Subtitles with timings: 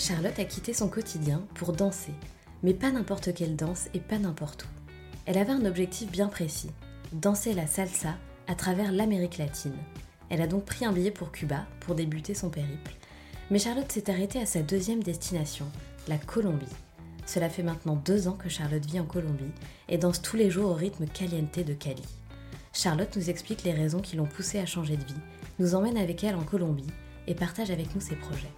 [0.00, 2.14] Charlotte a quitté son quotidien pour danser,
[2.62, 4.68] mais pas n'importe quelle danse et pas n'importe où.
[5.26, 6.70] Elle avait un objectif bien précis,
[7.12, 9.76] danser la salsa à travers l'Amérique latine.
[10.30, 12.94] Elle a donc pris un billet pour Cuba pour débuter son périple.
[13.50, 15.66] Mais Charlotte s'est arrêtée à sa deuxième destination,
[16.08, 16.64] la Colombie.
[17.26, 19.52] Cela fait maintenant deux ans que Charlotte vit en Colombie
[19.90, 22.08] et danse tous les jours au rythme caliente de Cali.
[22.72, 25.20] Charlotte nous explique les raisons qui l'ont poussée à changer de vie,
[25.58, 26.90] nous emmène avec elle en Colombie
[27.26, 28.48] et partage avec nous ses projets.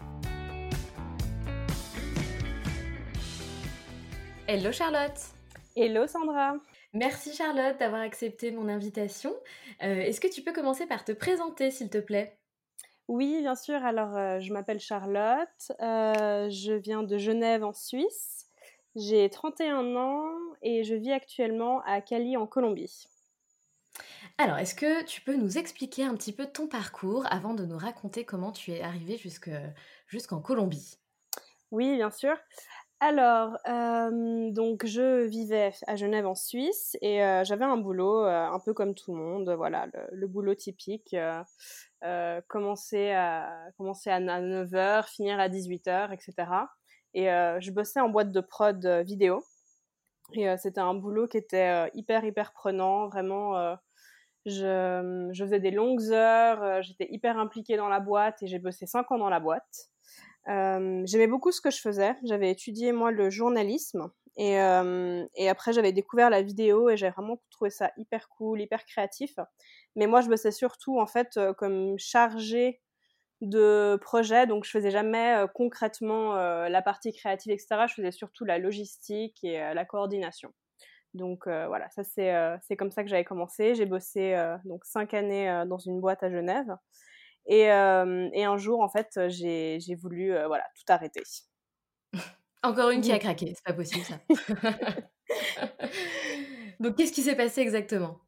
[4.54, 5.18] Hello Charlotte
[5.76, 6.56] Hello Sandra
[6.92, 9.34] Merci Charlotte d'avoir accepté mon invitation.
[9.82, 12.36] Euh, est-ce que tu peux commencer par te présenter s'il te plaît?
[13.08, 13.82] Oui, bien sûr.
[13.82, 15.72] Alors, euh, je m'appelle Charlotte.
[15.80, 18.44] Euh, je viens de Genève en Suisse.
[18.94, 23.08] J'ai 31 ans et je vis actuellement à Cali en Colombie.
[24.36, 27.78] Alors, est-ce que tu peux nous expliquer un petit peu ton parcours avant de nous
[27.78, 29.18] raconter comment tu es arrivée
[30.08, 30.98] jusqu'en Colombie?
[31.70, 32.36] Oui, bien sûr.
[33.04, 38.46] Alors, euh, donc je vivais à Genève en Suisse et euh, j'avais un boulot euh,
[38.46, 41.16] un peu comme tout le monde, voilà, le, boulot typique,
[42.46, 46.46] commencer, à, commencer à 9h, finir à 18h, etc.
[47.14, 49.44] Et euh, je bossais en boîte de prod euh, vidéo.
[50.34, 53.08] Et euh, c'était un boulot qui était hyper, hyper prenant.
[53.08, 53.76] Vraiment,
[54.46, 56.82] je, je, faisais des longues heures.
[56.84, 59.90] J'étais hyper impliquée dans la boîte et j'ai bossé cinq ans dans la boîte.
[60.46, 62.14] J'aimais beaucoup ce que je faisais.
[62.24, 64.10] J'avais étudié, moi, le journalisme.
[64.36, 64.54] Et,
[65.36, 69.34] et, après, j'avais découvert la vidéo et j'ai vraiment trouvé ça hyper cool, hyper créatif.
[69.94, 72.80] Mais moi, je bossais surtout, en fait, comme chargée
[73.42, 77.86] de projets, donc je faisais jamais euh, concrètement euh, la partie créative, etc.
[77.88, 80.52] Je faisais surtout la logistique et euh, la coordination.
[81.14, 82.32] Donc voilà, ça c'est
[82.62, 83.74] c'est comme ça que j'avais commencé.
[83.74, 86.74] J'ai bossé donc cinq années dans une boîte à Genève.
[87.46, 91.22] Et, et un jour, en fait, j'ai voulu voilà, tout arrêter.
[92.62, 94.20] Encore une qui a craqué, c'est pas possible ça.
[96.80, 98.20] donc qu'est-ce qui s'est passé exactement?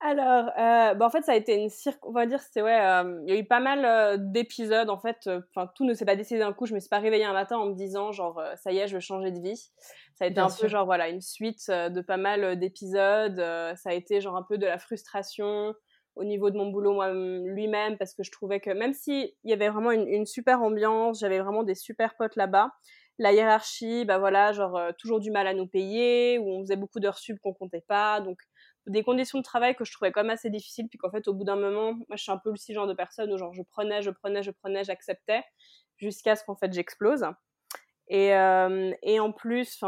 [0.00, 2.78] Alors, euh, bah, en fait, ça a été une cirque, on va dire, c'était ouais,
[2.78, 5.30] euh, il y a eu pas mal euh, d'épisodes en fait.
[5.48, 6.66] Enfin, tout ne s'est pas décidé d'un coup.
[6.66, 8.94] Je me suis pas réveillée un matin en me disant genre ça y est, je
[8.94, 9.70] veux changer de vie.
[10.14, 13.38] Ça a été un peu genre voilà une suite de pas mal d'épisodes.
[13.38, 15.74] ça a été genre un peu de la frustration
[16.16, 19.50] au niveau de mon boulot moi lui-même parce que je trouvais que même si il
[19.50, 22.70] y avait vraiment une, super ambiance, j'avais vraiment des super potes là-bas.
[23.18, 26.98] La hiérarchie, bah voilà, genre toujours du mal à nous payer, où on faisait beaucoup
[26.98, 28.38] d'heures sub qu'on comptait pas, donc
[28.86, 31.34] des conditions de travail que je trouvais quand même assez difficiles, puis qu'en fait, au
[31.34, 33.62] bout d'un moment, moi, je suis un peu aussi genre de personne où genre je
[33.62, 35.42] prenais, je prenais, je prenais, j'acceptais,
[35.96, 37.24] jusqu'à ce qu'en fait j'explose.
[38.08, 39.82] Et, euh, et en plus,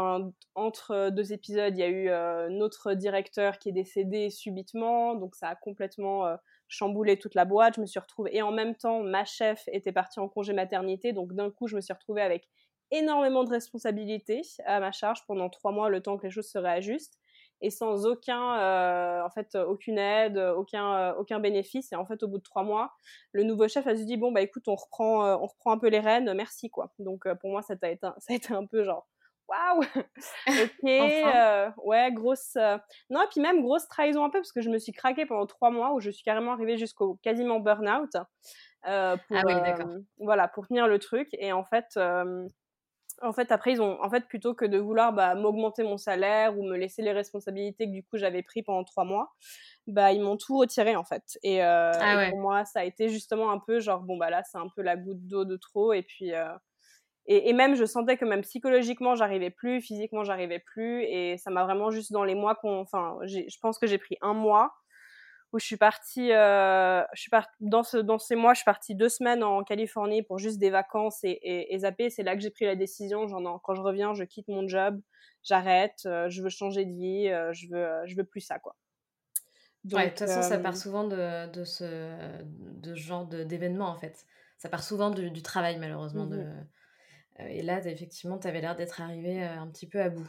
[0.55, 5.35] entre deux épisodes, il y a eu euh, notre directeur qui est décédé subitement, donc
[5.35, 6.35] ça a complètement euh,
[6.67, 7.75] chamboulé toute la boîte.
[7.75, 11.13] Je me suis retrouvée, et en même temps, ma chef était partie en congé maternité,
[11.13, 12.47] donc d'un coup, je me suis retrouvée avec
[12.89, 16.57] énormément de responsabilités à ma charge pendant trois mois, le temps que les choses se
[16.57, 17.19] réajustent
[17.61, 21.91] et sans aucun, euh, en fait, aucune aide, aucun, euh, aucun bénéfice.
[21.91, 22.93] Et en fait, au bout de trois mois,
[23.31, 25.77] le nouveau chef a se dit bon bah écoute, on reprend, euh, on reprend un
[25.77, 26.91] peu les rênes, merci quoi.
[26.99, 29.07] Donc pour moi, ça a été, ça a été un peu genre,
[29.47, 29.81] waouh,
[30.47, 32.55] ok, ouais, grosse.
[33.09, 35.45] Non, et puis même grosse trahison un peu parce que je me suis craquée pendant
[35.45, 38.15] trois mois où je suis carrément arrivée jusqu'au quasiment burn-out.
[38.83, 39.89] ah oui, d'accord.
[40.19, 41.29] voilà, pour tenir le truc.
[41.33, 41.97] Et en fait,
[43.21, 46.57] en fait, après, ils ont, en fait, plutôt que de vouloir bah, m'augmenter mon salaire
[46.57, 49.33] ou me laisser les responsabilités que du coup j'avais pris pendant trois mois,
[49.87, 51.23] bah ils m'ont tout retiré en fait.
[51.43, 54.43] Et, euh, ah pour moi, ça a été justement un peu genre bon bah là
[54.43, 56.53] c'est un peu la goutte d'eau de trop et puis euh,
[57.25, 61.51] et, et, même je sentais que même psychologiquement j'arrivais plus, physiquement j'arrivais plus et ça
[61.51, 64.71] m'a vraiment juste dans les mois qu'on, enfin, je pense que j'ai pris un mois
[65.53, 68.65] où je suis partie, euh, je suis partie dans, ce, dans ces mois, je suis
[68.65, 72.09] partie deux semaines en Californie pour juste des vacances et, et, et zapper.
[72.09, 73.27] C'est là que j'ai pris la décision.
[73.27, 74.99] Genre, quand je reviens, je quitte mon job,
[75.43, 78.75] j'arrête, euh, je veux changer de vie, euh, je veux, je veux plus ça, quoi.
[79.83, 83.95] Donc, ouais, de toute façon, ça part souvent de, de ce de genre d'événement, en
[83.97, 84.25] fait.
[84.57, 86.25] Ça part souvent du, du travail, malheureusement.
[86.25, 86.37] De...
[86.37, 86.67] Mmh
[87.39, 90.27] et là, effectivement, tu avais l'air d'être arrivé un petit peu à bout.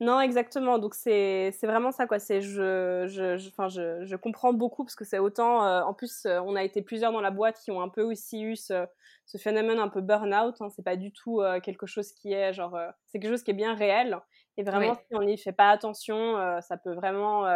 [0.00, 0.78] Non, exactement.
[0.78, 2.18] Donc c'est vraiment ça quoi.
[2.18, 5.64] C'est je je je, je je comprends beaucoup parce que c'est autant.
[5.64, 8.02] Euh, en plus, euh, on a été plusieurs dans la boîte qui ont un peu
[8.02, 8.86] aussi eu ce,
[9.26, 10.56] ce phénomène un peu burn-out.
[10.60, 10.68] Hein.
[10.70, 12.76] C'est pas du tout euh, quelque chose qui est genre.
[13.06, 14.18] c'est quelque chose qui est bien réel.
[14.56, 17.46] Et vraiment, si on n'y fait pas attention, ça peut vraiment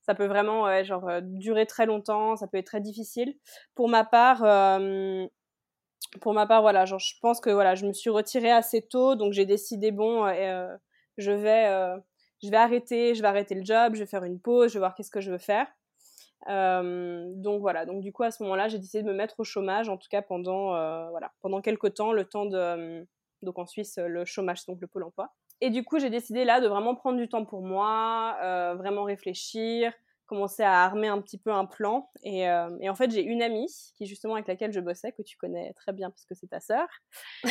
[0.00, 2.36] ça peut vraiment genre durer très longtemps.
[2.36, 3.34] Ça peut être très difficile.
[3.74, 4.42] Pour ma part
[6.20, 9.14] pour ma part, voilà, genre, je pense que voilà, je me suis retirée assez tôt,
[9.14, 10.74] donc j'ai décidé, bon, euh,
[11.16, 11.96] je vais, euh,
[12.42, 14.80] je vais arrêter, je vais arrêter le job, je vais faire une pause, je vais
[14.80, 15.66] voir qu'est-ce que je veux faire.
[16.48, 19.44] Euh, donc voilà, donc du coup à ce moment-là, j'ai décidé de me mettre au
[19.44, 23.06] chômage, en tout cas pendant euh, voilà pendant quelques temps, le temps de
[23.42, 25.32] donc en Suisse le chômage donc le pôle emploi.
[25.60, 28.36] Et du coup j'ai décidé là de vraiment prendre du temps pour moi,
[28.76, 29.92] vraiment réfléchir,
[30.26, 32.10] commencer à armer un petit peu un plan.
[32.22, 35.22] Et, euh, et en fait, j'ai une amie qui justement avec laquelle je bossais, que
[35.22, 36.86] tu connais très bien parce que c'est ta sœur,
[37.44, 37.50] qui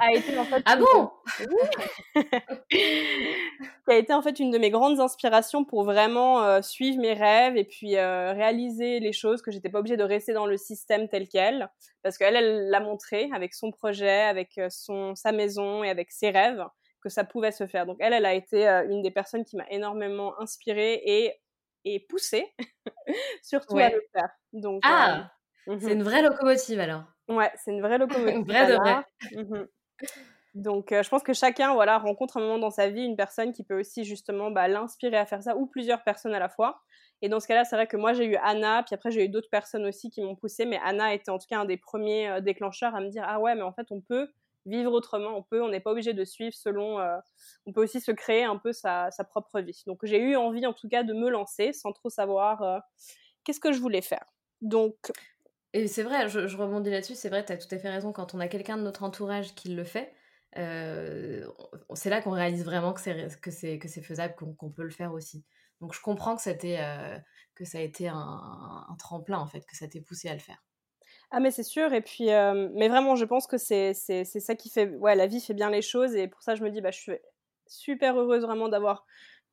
[0.00, 1.10] a été en fait ah bon?
[2.70, 7.14] Qui a été en fait une de mes grandes inspirations pour vraiment euh, suivre mes
[7.14, 10.56] rêves et puis euh, réaliser les choses que j'étais pas obligée de rester dans le
[10.56, 11.68] système tel quel
[12.02, 16.30] parce qu'elle elle l'a montré avec son projet, avec son sa maison et avec ses
[16.30, 16.64] rêves
[17.00, 17.86] que ça pouvait se faire.
[17.86, 21.32] Donc elle, elle a été une des personnes qui m'a énormément inspirée et
[21.84, 22.46] et pousser,
[23.42, 24.28] surtout à le faire.
[24.52, 25.30] Donc, ah,
[25.68, 27.04] euh, c'est une vraie locomotive alors.
[27.28, 28.46] Ouais, c'est une vraie locomotive.
[28.46, 29.42] vraie de.
[29.42, 29.66] Mmh
[30.54, 33.52] Donc, euh, je pense que chacun, voilà, rencontre un moment dans sa vie une personne
[33.52, 36.82] qui peut aussi justement bah, l'inspirer à faire ça, ou plusieurs personnes à la fois.
[37.20, 39.28] Et dans ce cas-là, c'est vrai que moi, j'ai eu Anna, puis après, j'ai eu
[39.28, 42.28] d'autres personnes aussi qui m'ont poussé, mais Anna était en tout cas un des premiers
[42.28, 44.28] euh, déclencheurs à me dire, ah ouais, mais en fait, on peut
[44.68, 47.18] vivre autrement, on peut, on n'est pas obligé de suivre selon, euh,
[47.66, 49.82] on peut aussi se créer un peu sa, propre vie.
[49.86, 52.78] Donc j'ai eu envie en tout cas de me lancer sans trop savoir euh,
[53.44, 54.24] qu'est-ce que je voulais faire.
[54.60, 54.96] Donc
[55.74, 58.34] et c'est vrai, je, rebondis là-dessus, c'est vrai, tu as tout à fait raison, quand
[58.34, 60.14] on a quelqu'un de notre entourage qui le fait,
[60.56, 61.46] euh,
[61.94, 64.90] c'est là qu'on réalise vraiment que c'est que c'est que c'est faisable, qu'on peut le
[64.90, 65.44] faire aussi.
[65.80, 68.16] Donc je comprends que ça, que ça a été un,
[68.88, 70.62] un, tremplin en fait, que ça t'ait poussé à le faire.
[71.30, 74.70] Ah mais c'est sûr et puis euh, mais vraiment je pense que c'est ça qui
[74.70, 76.90] fait ouais la vie fait bien les choses et pour ça je me dis bah
[76.90, 77.12] je suis
[77.66, 79.04] super heureuse vraiment d'avoir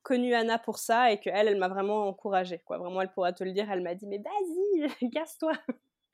[0.04, 2.78] connu Anna pour ça et que elle elle m'a vraiment encouragée quoi.
[2.78, 5.52] Vraiment elle pourra te le dire elle m'a dit mais vas-y casse-toi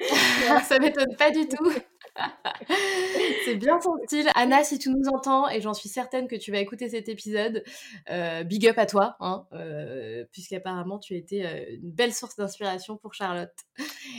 [0.68, 1.72] ça m'étonne pas du tout.
[3.46, 4.28] c'est bien son style.
[4.36, 7.64] Anna, si tu nous entends, et j'en suis certaine que tu vas écouter cet épisode,
[8.10, 12.36] euh, big up à toi, hein, euh, puisqu'apparemment tu as été euh, une belle source
[12.36, 13.54] d'inspiration pour Charlotte.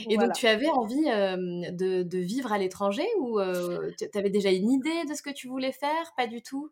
[0.09, 3.39] Et donc tu avais envie de, de, vivre à l'étranger ou
[3.97, 6.13] tu avais déjà une idée de ce que tu voulais faire?
[6.17, 6.71] Pas du tout?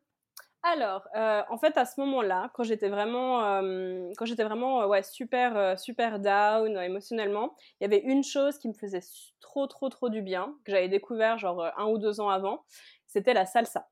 [0.63, 4.87] Alors, euh, en fait, à ce moment-là, quand j'étais vraiment, euh, quand j'étais vraiment, euh,
[4.87, 9.01] ouais, super, super down émotionnellement, il y avait une chose qui me faisait
[9.39, 12.63] trop, trop, trop du bien que j'avais découvert genre un ou deux ans avant,
[13.07, 13.89] c'était la salsa.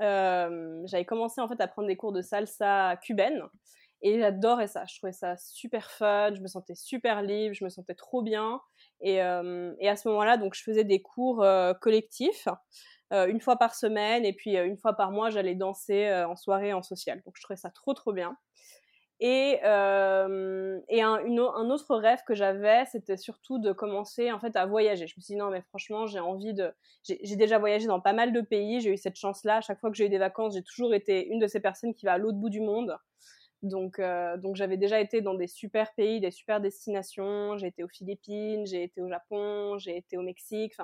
[0.00, 3.42] j'avais commencé en fait à prendre des cours de salsa cubaine
[4.02, 4.84] et j'adorais ça.
[4.88, 8.60] Je trouvais ça super fun, je me sentais super libre, je me sentais trop bien.
[9.00, 11.44] Et, et à ce moment-là, donc, je faisais des cours
[11.80, 12.48] collectifs.
[13.14, 16.26] Euh, une fois par semaine et puis euh, une fois par mois j'allais danser euh,
[16.28, 17.22] en soirée en social.
[17.24, 18.36] Donc je trouvais ça trop trop bien.
[19.20, 25.06] Et, et un, autre rêve que j'avais, c'était surtout de commencer en fait à voyager.
[25.06, 28.12] Je me suis dit non mais franchement j'ai envie de, j'ai déjà voyagé dans pas
[28.12, 29.58] mal de pays, j'ai eu cette chance-là.
[29.58, 31.94] À chaque fois que j'ai eu des vacances, j'ai toujours été une de ces personnes
[31.94, 32.98] qui va à l'autre bout du monde.
[33.62, 34.00] Donc,
[34.38, 37.56] donc j'avais déjà été dans des super pays, des super destinations.
[37.56, 40.74] J'ai été aux Philippines, j'ai été au Japon, j'ai été au Mexique.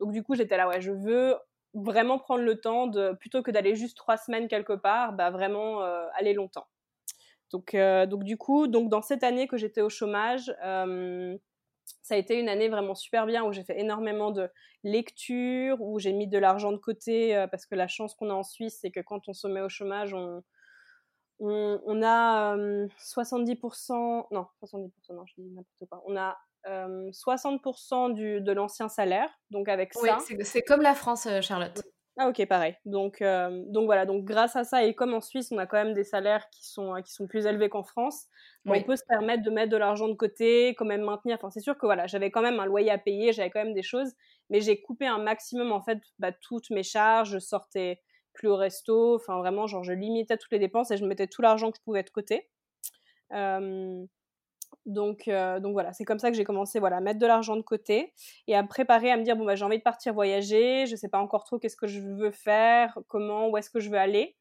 [0.00, 1.36] Donc du coup j'étais là ouais, je veux
[1.76, 6.06] vraiment prendre le temps plutôt que d'aller juste trois semaines quelque part, bah vraiment euh,
[6.14, 6.66] aller longtemps.
[7.52, 11.36] Donc, euh, donc du coup, donc dans cette année que j'étais au chômage, euh,
[12.02, 14.50] ça a été une année vraiment super bien où j'ai fait énormément de
[14.82, 18.42] lectures, où j'ai mis de l'argent de côté parce que la chance qu'on a en
[18.42, 20.42] Suisse, c'est que quand on se met au chômage, on,
[21.38, 26.02] on, a 70%, non, 70%, non, je dis n'importe quoi.
[26.06, 30.18] On a 60% du, de l'ancien salaire, donc avec ça.
[30.28, 31.82] Oui, c'est comme la France, Charlotte.
[32.18, 32.74] Ah ok, pareil.
[32.86, 35.76] Donc, euh, donc voilà, donc grâce à ça, et comme en Suisse, on a quand
[35.76, 38.24] même des salaires qui sont, qui sont plus élevés qu'en France,
[38.64, 41.36] on peut se permettre de mettre de l'argent de côté, quand même maintenir.
[41.36, 43.74] Enfin, c'est sûr que voilà, j'avais quand même un loyer à payer, j'avais quand même
[43.74, 44.14] des choses,
[44.48, 48.00] mais j'ai coupé un maximum en fait bah, toutes mes charges, je sortais
[48.32, 51.42] plus au resto, enfin vraiment, genre je limitais toutes les dépenses et je mettais tout
[51.42, 52.48] l'argent que je pouvais de côté.
[53.32, 54.06] Euh,
[54.86, 57.56] donc, euh, donc voilà, c'est comme ça que j'ai commencé voilà, à mettre de l'argent
[57.56, 58.12] de côté
[58.46, 60.92] et à me préparer à me dire bon, bah, j'ai envie de partir voyager, je
[60.92, 63.90] ne sais pas encore trop qu'est-ce que je veux faire, comment, où est-ce que je
[63.90, 64.36] veux aller.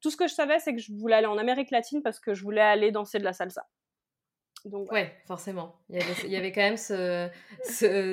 [0.00, 2.34] Tout ce que je savais, c'est que je voulais aller en Amérique latine parce que
[2.34, 3.66] je voulais aller danser de la salsa.
[4.66, 5.76] Donc, ouais, forcément.
[5.88, 7.30] Il y, avait, il y avait quand même ce,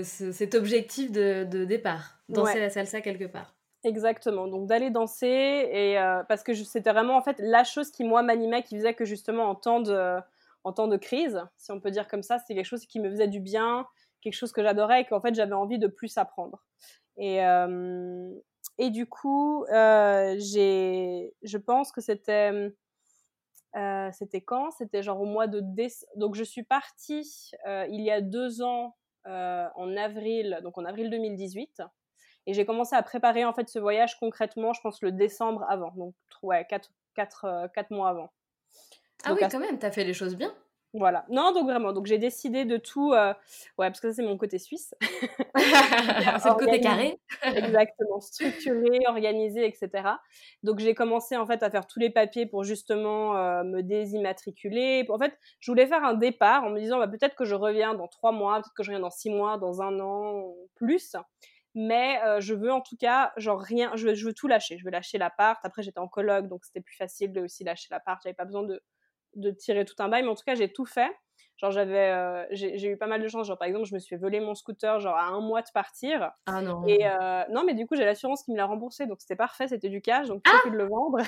[0.03, 3.55] cet objectif de, de départ, danser la salsa quelque part.
[3.83, 8.05] Exactement, donc d'aller danser, et, euh, parce que c'était vraiment en fait la chose qui
[8.05, 10.19] moi m'animait, qui faisait que justement en temps de
[10.63, 12.39] en temps de crise, si on peut dire comme ça.
[12.39, 13.85] C'est quelque chose qui me faisait du bien,
[14.21, 16.63] quelque chose que j'adorais et qu'en fait j'avais envie de plus apprendre.
[17.17, 18.31] Et, euh,
[18.79, 22.71] du coup, euh, je pense que c'était,
[23.75, 24.71] euh, c'était quand?
[24.71, 26.11] C'était genre au mois de décembre.
[26.15, 31.81] Donc je suis partie il y a deux ans en avril, donc en avril 2018.
[32.45, 35.91] Et j'ai commencé à préparer en fait ce voyage concrètement, je pense le décembre avant,
[35.95, 38.33] donc ouais, quatre, quatre, quatre mois avant.
[39.23, 40.53] Ah oui, quand même, t'as fait les choses bien.
[40.95, 41.25] Voilà.
[41.29, 43.13] Non, donc vraiment, donc j'ai décidé de tout.
[43.13, 43.33] Euh,
[43.79, 44.93] ouais, parce que ça, c'est mon côté suisse.
[45.55, 47.19] c'est le côté carré.
[47.41, 49.89] Exactement, structuré, organisé, etc.
[50.61, 55.03] Donc j'ai commencé en fait à faire tous les papiers pour justement euh, me désimmatriculer.
[55.09, 57.95] En fait, je voulais faire un départ en me disant bah, peut-être que je reviens
[57.95, 61.15] dans trois mois, peut-être que je reviens dans six mois, dans un an, plus.
[61.73, 64.77] Mais euh, je veux en tout cas, genre rien, je veux, je veux tout lâcher.
[64.77, 65.59] Je veux lâcher l'appart.
[65.63, 68.21] Après, j'étais en colloque, donc c'était plus facile de aussi lâcher l'appart.
[68.21, 68.79] J'avais pas besoin de
[69.35, 71.11] de tirer tout un bail, mais en tout cas, j'ai tout fait.
[71.57, 73.47] Genre, j'avais, euh, j'ai eu pas mal de chance.
[73.47, 76.31] Genre, par exemple, je me suis voler mon scooter, genre, à un mois de partir.
[76.45, 76.85] Ah non.
[76.87, 79.67] Et euh, non, mais du coup, j'ai l'assurance qui me l'a remboursé, donc c'était parfait,
[79.67, 81.19] c'était du cash, donc j'ai pu de le vendre.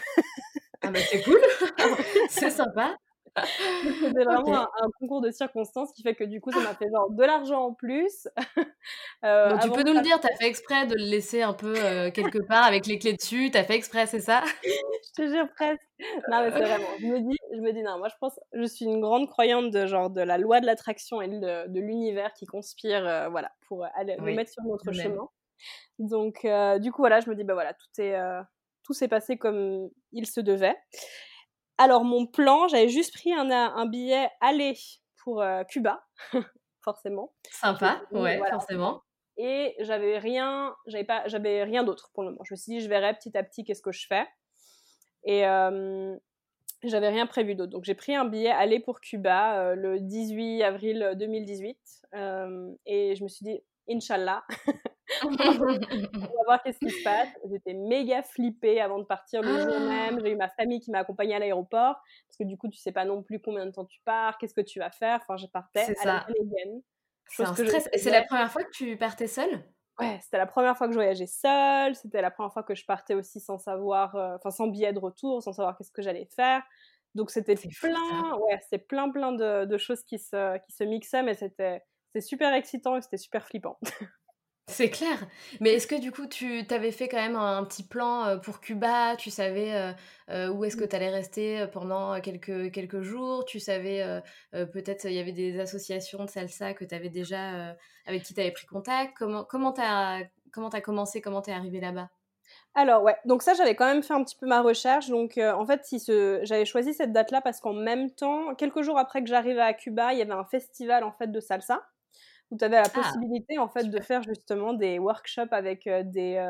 [0.82, 1.40] ah bah c'est cool,
[2.30, 2.96] c'est sympa.
[4.02, 7.10] C'était vraiment un, concours de circonstances qui fait que du coup, ça m'a fait genre
[7.12, 8.28] de l'argent en plus.
[9.26, 12.12] euh, tu peux nous le dire, t'as fait exprès de le laisser un peu euh,
[12.14, 14.42] quelque part avec les clés dessus, t'as fait exprès, c'est ça?
[14.64, 15.82] Je te jure presque.
[16.30, 16.88] Non, mais c'est vraiment.
[17.00, 19.70] Je me dis, je me dis non, moi je pense, je suis une grande croyante
[19.70, 23.52] de genre de la loi de l'attraction et de, de l'univers qui conspire, euh, voilà,
[23.68, 25.28] pour aller me mettre sur notre chemin.
[26.00, 26.46] Donc,
[26.82, 28.18] du coup, voilà, je me dis, bah voilà, tout est,
[28.84, 30.76] tout s'est passé comme il se devait.
[31.78, 34.78] Alors, mon plan, j'avais juste pris un, un billet aller
[35.24, 36.06] pour euh, Cuba,
[36.84, 37.34] forcément.
[37.52, 39.02] Sympa, ouais, forcément.
[39.38, 42.44] Et j'avais rien, j'avais pas, j'avais rien d'autre pour le moment.
[42.46, 44.26] Je me suis dit, je verrai petit à petit qu'est-ce que je fais.
[45.26, 46.16] Et euh,
[46.84, 47.72] j'avais rien prévu d'autre.
[47.72, 51.78] Donc, j'ai pris un billet aller pour Cuba euh, le 18 avril 2018.
[52.86, 54.44] et je me suis dit, Inch'Allah,
[55.24, 57.30] on va voir qu'est-ce qui se passe.
[57.50, 60.20] J'étais méga flippée avant de partir le jour même.
[60.22, 61.96] J'ai eu ma famille qui m'a accompagnée à l'aéroport
[62.28, 64.54] parce que du coup, tu sais pas non plus combien de temps tu pars, qu'est-ce
[64.54, 65.20] que tu vas faire.
[65.22, 66.28] Enfin, je partais à la
[67.28, 67.90] C'est un stress.
[67.94, 69.64] Et c'est la première fois que tu partais seule?
[70.00, 71.96] Ouais, c'était la première fois que je voyageais seule.
[71.96, 75.00] C'était la première fois que je partais aussi sans savoir, euh, enfin sans billet de
[75.00, 76.64] retour, sans savoir qu'est-ce que j'allais faire.
[77.14, 81.24] Donc c'était plein, ouais, c'est plein plein de, de, choses qui se qui se mixaient,
[81.24, 81.82] mais c'était
[82.20, 83.80] super excitant et c'était super flippant.
[84.68, 85.28] C'est clair.
[85.60, 88.62] Mais est-ce que du coup, tu t'avais fait quand même un, petit plan euh, pour
[88.62, 89.16] Cuba?
[89.16, 89.92] Tu savais euh,
[90.32, 93.46] euh, où est-ce que tu allais rester pendant quelques, quelques jours?
[93.46, 94.04] Tu savais
[94.52, 97.76] peut-être il y avait des associations de salsa que tu avais déjà
[98.08, 99.14] avec qui tu avais pris contact?
[99.18, 101.22] Comment comment t'as comment as commencé?
[101.22, 102.10] Comment t'es arrivé là-bas?
[102.74, 105.10] Alors ouais, donc ça j'avais quand même fait un petit peu ma recherche.
[105.10, 106.40] Donc en fait, si ce...
[106.44, 110.14] j'avais choisi cette date-là parce qu'en même temps, quelques jours après que j'arrivais à Cuba,
[110.14, 111.84] il y avait un festival en fait de salsa
[112.52, 116.46] où tu avais la ah, possibilité en fait de faire justement des workshops avec des,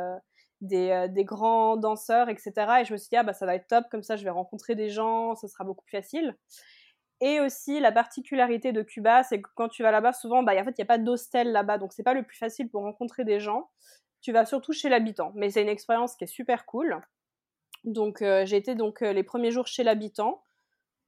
[0.62, 2.52] des, des, grands danseurs, etc.
[2.82, 4.30] Et je me suis dit, ah bah ça va être top, comme ça je vais
[4.30, 6.36] rencontrer des gens, ça sera beaucoup plus facile.
[7.22, 10.66] Et aussi, la particularité de Cuba, c'est que quand tu vas là-bas, souvent, bah, en
[10.66, 13.24] fait, il n'y a pas d'hostel là-bas, donc c'est pas le plus facile pour rencontrer
[13.24, 13.70] des gens.
[14.22, 17.00] Tu vas surtout chez l'habitant, mais c'est une expérience qui est super cool.
[17.86, 20.44] Donc, j'ai été donc les premiers jours chez l'habitant.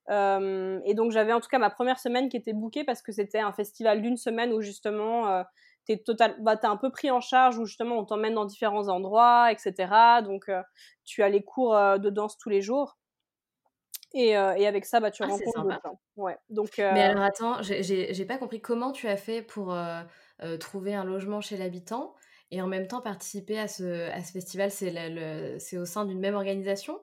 [0.10, 3.12] Euh, et donc j'avais en tout cas ma première semaine qui était bookée parce que
[3.12, 5.44] c'était un festival d'une semaine où justement euh,
[5.86, 8.88] t'es total, bah, t'es un peu pris en charge où justement on t'emmène dans différents
[8.88, 10.22] endroits, etc.
[10.24, 10.62] Donc euh,
[11.04, 12.98] tu as les cours de danse tous les jours.
[14.14, 14.36] Et, et
[14.68, 15.82] avec ça, bah, tu Ah, rencontres sympa.
[16.16, 18.62] Ouais, donc Mais alors attends, j'ai j'ai j'ai pas compris.
[18.62, 19.76] Comment tu as fait pour,
[20.60, 22.16] trouver un logement chez l'habitant
[22.52, 24.72] et en même temps participer à ce à ce festival?
[24.72, 26.98] C'est le le c'est au sein d'une même organisation?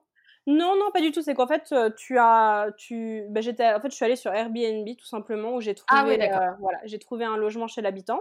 [0.47, 1.23] Non, non, pas du tout.
[1.23, 4.31] C'est qu'en fait, heu, tu as tu bah, j'étais en fait, je suis allée sur
[4.33, 8.21] Airbnb tout simplement où j'ai Ah trouvé, heu, voilà, j'ai trouvé un logement chez l'habitant,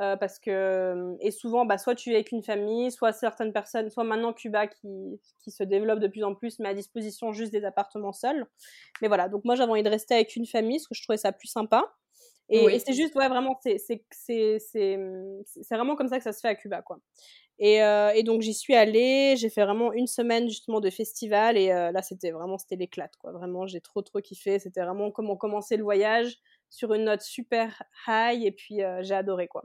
[0.00, 3.88] heu, parce que, et souvent, bah, soit tu es avec une famille, soit certaines personnes
[3.88, 7.52] soit maintenant Cuba qui qui se développe de plus en plus met à disposition juste
[7.52, 8.46] des appartements seuls.
[9.02, 11.18] Mais voilà, donc moi j'avais envie de rester avec une famille parce que je trouvais
[11.18, 11.84] ça plus sympa
[12.50, 13.76] et c'est juste ouais, vraiment, c'est
[14.96, 16.98] mmh, c'est vraiment comme ça que ça se fait à Cuba, quoi
[17.58, 21.56] et heu et donc j'y suis allée, j'ai fait vraiment une semaine justement de festival
[21.58, 23.32] et heu, là c'était vraiment c'était l'éclate, quoi.
[23.32, 24.58] Vraiment, j'ai trop, trop kiffé.
[24.58, 26.38] C'était vraiment comme on commençait le voyage
[26.70, 29.64] sur une note super high et puis, heu, j'ai adoré, quoi.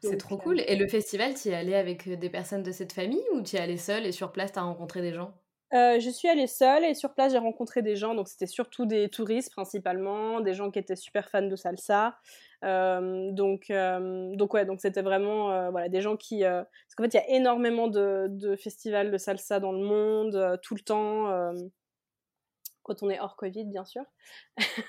[0.00, 2.92] C'est trop cool et le festival, tu y es allée avec, des personnes de cette
[2.94, 5.34] famille ou tu y es allée seule et sur place, tu as rencontré des gens?
[5.72, 8.86] Heu, je suis allée seule et sur place, j'ai rencontré des gens, donc c'était surtout
[8.86, 12.16] des touristes principalement, des gens qui étaient super fans de salsa.
[12.62, 17.04] Hem, donc hem, donc ouais, donc c'était vraiment, heu, voilà, des gens qui, parce qu'en
[17.04, 20.80] fait, il y a énormément de de festivals de salsa dans le monde, tout le
[20.82, 21.52] temps,
[22.82, 24.04] quand on est hors covid, bien sûr.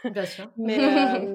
[0.10, 0.52] Bien sûr.
[0.58, 1.26] Mais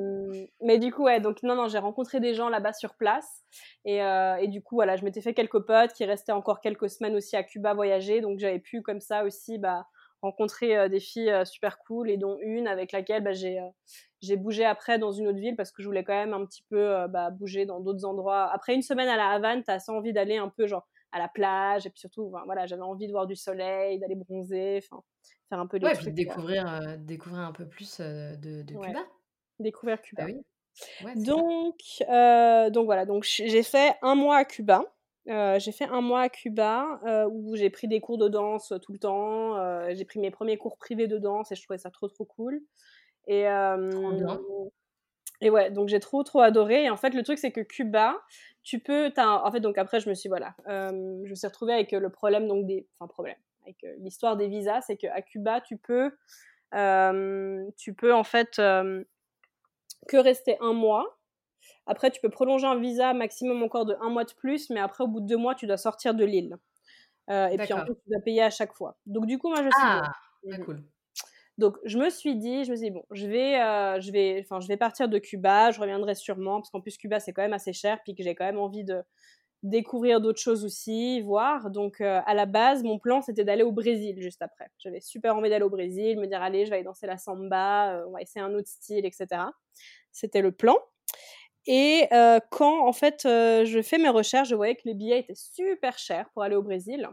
[0.61, 3.45] mais du coup, ouais, donc non, non, j'ai rencontré des gens là-bas sur place
[3.85, 6.91] et heu et du coup, voilà, je m'étais fait quelques potes qui restaient encore quelques
[6.91, 9.87] semaines aussi à Cuba voyager, donc j'avais pu comme ça aussi, bah,
[10.23, 13.59] rencontrer, heu, des filles, heu, super cool et dont une avec laquelle, bah, j'ai,
[14.21, 16.63] j'ai bougé après dans une autre ville parce que je voulais quand même un petit
[16.71, 18.51] peu, bah, bouger dans d'autres endroits.
[18.53, 21.19] Après une semaine à La Havane, tu as assez envie d'aller un peu genre à
[21.19, 25.03] la plage et puis surtout, voilà, j'avais envie de voir du soleil, d'aller bronzer, enfin
[25.49, 29.01] faire un peu les Ouais, puis découvrir, découvrir un peu plus, de de ouais, Cuba.
[29.63, 30.25] Découvrir Bah Cuba.
[30.27, 30.43] oui,
[31.05, 31.15] ouais.
[31.17, 31.79] Donc
[32.73, 34.85] donc voilà, donc j'ai fait un mois à Cuba.
[35.27, 37.01] J'ai fait un mois à Cuba,
[37.31, 39.57] où j'ai pris des cours de danse, tout le temps,
[39.95, 42.61] j'ai pris mes premiers cours privés de danse et je trouvais ça trop, trop cool
[43.27, 43.47] et
[45.43, 48.17] et ouais, donc j'ai trop, trop adoré et en fait, le truc, c'est que Cuba,
[48.63, 51.75] tu peux as en fait, donc après, je me suis voilà, je me suis retrouvée
[51.75, 54.83] avec, le problème donc des enfin problème, avec, l'histoire des visas.
[54.83, 56.13] C'est qu'à Cuba, tu peux,
[57.77, 58.63] tu peux en fait,
[60.09, 61.19] que rester un mois.
[61.87, 65.05] Après, tu peux prolonger un visa maximum encore de un mois de plus, mais après,
[65.05, 66.57] au bout de 2 mois, tu dois sortir de l'île.
[67.31, 68.99] Heu et puis en plus, tu dois payer à chaque fois.
[69.07, 70.13] Donc du coup, moi, je suis Ah!
[70.45, 70.65] Mh.
[70.65, 70.93] cool.
[71.59, 74.41] Donc je me suis dit je me suis dit: «Bon, je vais, heu, je vais
[74.45, 77.43] enfin, je vais partir de Cuba, je reviendrai sûrement», parce qu'en plus Cuba, c'est quand
[77.43, 79.03] même assez cher, puis que j'ai quand même envie de
[79.63, 81.71] découvrir d'autres choses aussi, voir.
[81.71, 84.69] Donc heu, à la base, mon plan, c'était d'aller au Brésil juste après.
[84.79, 88.01] J'avais super envie d'aller au Brésil, me dire: «Allez, je vais aller danser la samba,
[88.03, 89.53] heu, on va essayer un autre style et cetera».
[90.13, 90.77] C'était le plan
[91.67, 95.21] et heu, quand en fait, heu, je fais mes recherches, je voyais que les billets
[95.21, 97.09] étaient super chers pour aller au Brésil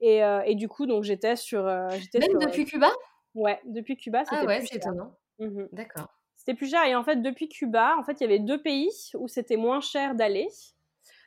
[0.00, 2.90] et et du coup, donc j'étais sur, j'étais Même sur, depuis Cuba?
[3.34, 5.18] ouais, depuis Cuba, Ah c'était ouais, plus c'est étonnant.
[5.40, 5.68] Mmh mh.
[5.72, 6.08] D'accord.
[6.36, 8.90] C'était plus cher et en fait, depuis Cuba, en fait, il y avait 2 pays
[9.14, 10.48] où c'était moins cher d'aller.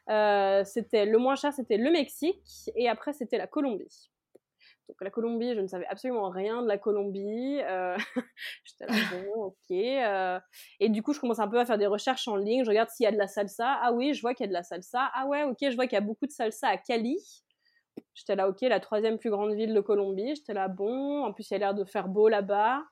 [0.10, 4.12] Heu, c'était le moins cher, c'était le Mexique et après, c'était la Colombie.
[4.90, 7.96] Donc la Colombie, je ne savais absolument rien de la Colombie, heu,
[8.66, 10.40] j'étais là: «Bon, OK», heu
[10.80, 12.64] et du coup, je commence un peu à faire des recherches en ligne.
[12.66, 13.80] Je regarde s'il y a de la salsa.
[13.82, 15.10] Ah oui, je vois qu'il y a de la salsa.
[15.14, 17.18] Ah ouais, OK, je vois qu'il y a beaucoup de salsa à Cali.
[18.14, 20.36] J'étais là: «OK, la 3e plus grande ville de Colombie».
[20.36, 22.84] J'étais là: «Bon, en plus, il y a l'air de faire beau là-bas.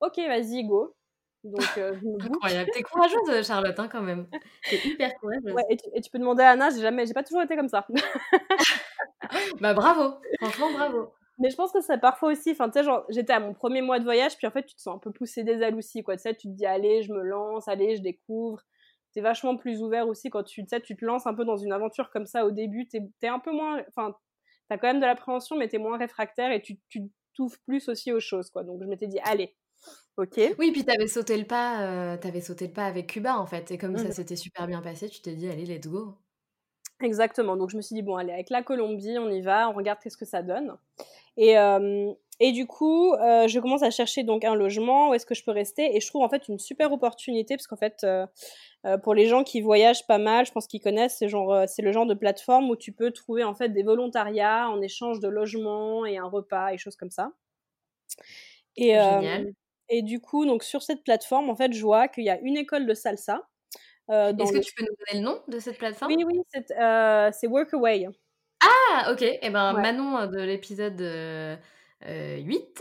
[0.00, 0.96] OK, vas-y, go».
[1.44, 2.22] Donc heu, je me.
[2.22, 2.70] Incroyable.
[2.72, 4.26] Tu es courageuse, Charlotte, hein, quand même.
[4.64, 5.64] Tu es hyper Ouais courageuse.
[5.70, 7.68] et tu et tu peux demander à Anna, j'ai jamais j'ai pas toujours été comme
[7.68, 7.86] ça.
[9.60, 11.12] Bah bravo, franchement bravo.
[11.38, 13.80] Mais je pense que c'est parfois aussi enfin, tu sais, genre, j'étais à mon 1er
[13.82, 16.02] mois de voyage, puis en fait, tu te sens un peu pousser des ailes aussi,
[16.02, 16.16] quoi.
[16.16, 18.60] Tu sais, tu te dis: «Allez, je me lance, allez, je découvre».
[19.12, 21.56] Tu es vachement plus ouvert aussi quand tu sais, tu te lances un peu dans
[21.56, 24.14] une aventure comme ça au début, tu es un peu moins enfin,
[24.68, 27.02] tu as quand même de l'appréhension, mais tu es moins réfractaire et tu tu
[27.34, 28.62] t'ouvres plus aussi aux choses, quoi.
[28.64, 29.56] Donc je m'étais dit: «Allez,
[30.16, 30.56] OK».
[30.58, 33.38] Oui, puis tu avais sauté le pas, heu, tu avais sauté le pas avec Cuba,
[33.38, 34.12] en fait et comme Mmh ça mh.
[34.12, 36.20] s'était super bien passé, tu t'es dit: «Allez, let's go».
[37.02, 39.72] Exactement, donc je me suis dit: «Bon, allez, avec la Colombie, on y va, on
[39.72, 40.76] regarde qu'est-ce que ça donne»
[41.36, 45.26] et hem et du coup, heu, je commence à chercher donc un logement, où est-ce
[45.26, 48.06] que je peux rester et je trouve, en fait, une super opportunité parce qu'en fait,
[49.04, 51.92] pour les gens qui voyagent pas mal, je pense qu'ils connaissent, c'est genre, c'est le
[51.92, 56.06] genre de plateforme où tu peux trouver, en fait, des volontariats en échange de logement
[56.06, 57.32] et un repas et choses comme ça
[58.76, 59.50] et Génial.
[59.90, 62.56] Et du coup, donc sur cette plateforme, en fait, je vois qu'il y a une
[62.56, 63.48] école de salsa,
[64.08, 66.16] dans Est-ce que tu peux nous donner le nom de cette plateforme?
[66.16, 68.08] oui, oui, c'est heu, c'est Workaway.
[68.62, 69.82] Ah OK et ben, Ouais.
[69.82, 71.56] Manon, heu, de l'épisode, heu,
[72.42, 72.78] 8,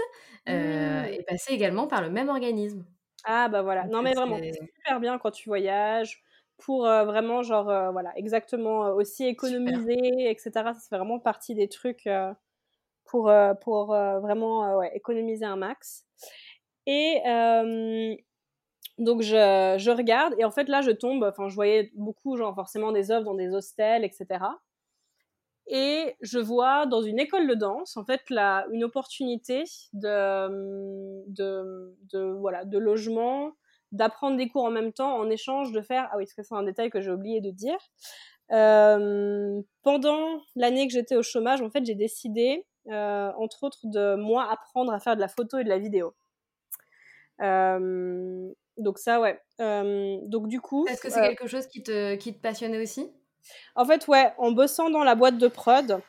[0.50, 1.10] heu, Mmh.
[1.14, 2.86] est passée également par le même organisme.
[3.26, 3.88] Ah bah, voilà.
[3.88, 6.24] Donc Non, mais vraiment, c'est super bien quand tu voyages
[6.58, 9.96] pour, vraiment genre, voilà, exactement, aussi économiser
[10.30, 10.74] et cetera.
[10.74, 12.08] Ça fait vraiment partie des trucs,
[13.06, 16.08] pour, pour vraiment économiser un max.
[16.92, 17.22] Et
[18.98, 22.92] donc je, regarde et en fait là je tombe, enfin je voyais beaucoup genre forcément
[22.92, 24.40] des œuvres dans des hostels, etc.
[25.68, 30.48] Et je vois dans une école de danse en fait là une opportunité de,
[32.40, 33.54] voilà de logement,
[33.92, 36.90] d'apprendre des cours en même temps en échange de faire ah oui c'est un détail
[36.90, 37.78] que j'ai oublié de dire.
[38.52, 44.16] Euh, pendant l'année que j'étais au chômage en fait j'ai décidé euh, entre autres de
[44.16, 46.16] moi apprendre à faire de la photo et de la vidéo.
[47.42, 49.40] Euh, donc ça, ouais.
[49.60, 50.86] donc du coup...
[50.88, 53.12] Est-ce que c'est quelque chose qui te, qui te passionnait aussi?
[53.76, 56.02] En fait, ouais, en bossant dans la boîte de prod,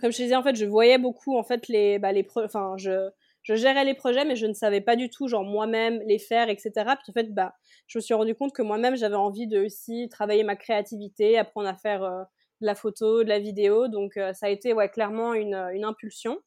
[0.00, 1.98] comme je te disais, en fait, je voyais beaucoup, en fait, les...
[1.98, 3.10] Bah, les enfin, je,
[3.42, 6.48] je gérais les projets, mais je ne savais pas du tout, genre, moi-même, les faire,
[6.48, 6.72] etc.
[6.74, 7.54] Puis en fait, bah,
[7.86, 11.68] je me suis rendu compte que moi-même, j'avais envie de aussi travailler ma créativité, apprendre
[11.68, 13.88] à faire de la pphoto, de la vidéo.
[13.88, 16.38] Donc ça a été, ouais, clairement une, une impulsion.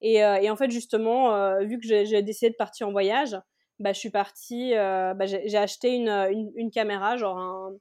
[0.00, 3.38] Et, et, en fait, justement, vu que j'ai décidé de partir en voyage,
[3.80, 7.72] bah, je suis partie, euh, bah, j'ai acheté une, une, une, caméra, genre un,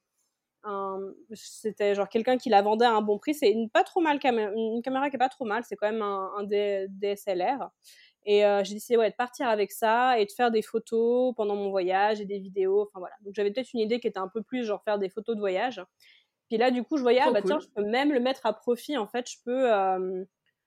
[0.63, 0.99] un
[1.33, 3.33] c'était genre quelqu'un qui la vendait à un bon prix.
[3.35, 5.63] C'est une pas trop mal une caméra qui est pas trop mal.
[5.63, 7.69] C'est quand même un, un DSLR.
[8.25, 11.55] Et euh, j'ai décidé ouais, de partir avec ça et de faire des photos pendant
[11.55, 12.83] mon voyage et des vidéos.
[12.83, 13.15] Enfin voilà.
[13.21, 15.41] Donc j'avais peut-être une idée qui était un peu plus genre faire des photos de
[15.41, 15.83] voyage.
[16.47, 18.53] Puis là, du coup, je voyais, ah, bah tiens, je peux même le mettre à
[18.53, 18.97] profit.
[18.97, 20.23] En fait, je peux, euh,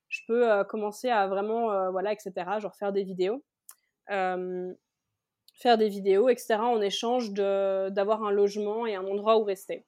[0.09, 2.31] je peux euh, commencer à vraiment, euh, voilà, etc.
[2.59, 3.43] Genre faire des vidéos
[5.57, 9.85] faire des vidéos, etc., en échange d'avoir un logement et un endroit où rester.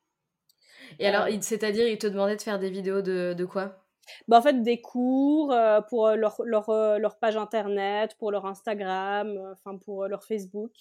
[0.97, 1.37] Et alors, euh.
[1.41, 3.85] c'est-à-dire, ils te demandaient de faire des vidéos de, de quoi?
[4.27, 8.45] Bah, En fait, des cours euh, pour euh, leur, leur, leur, page internet, pour leur
[8.47, 10.71] Instagram, enfin pour leur Facebook.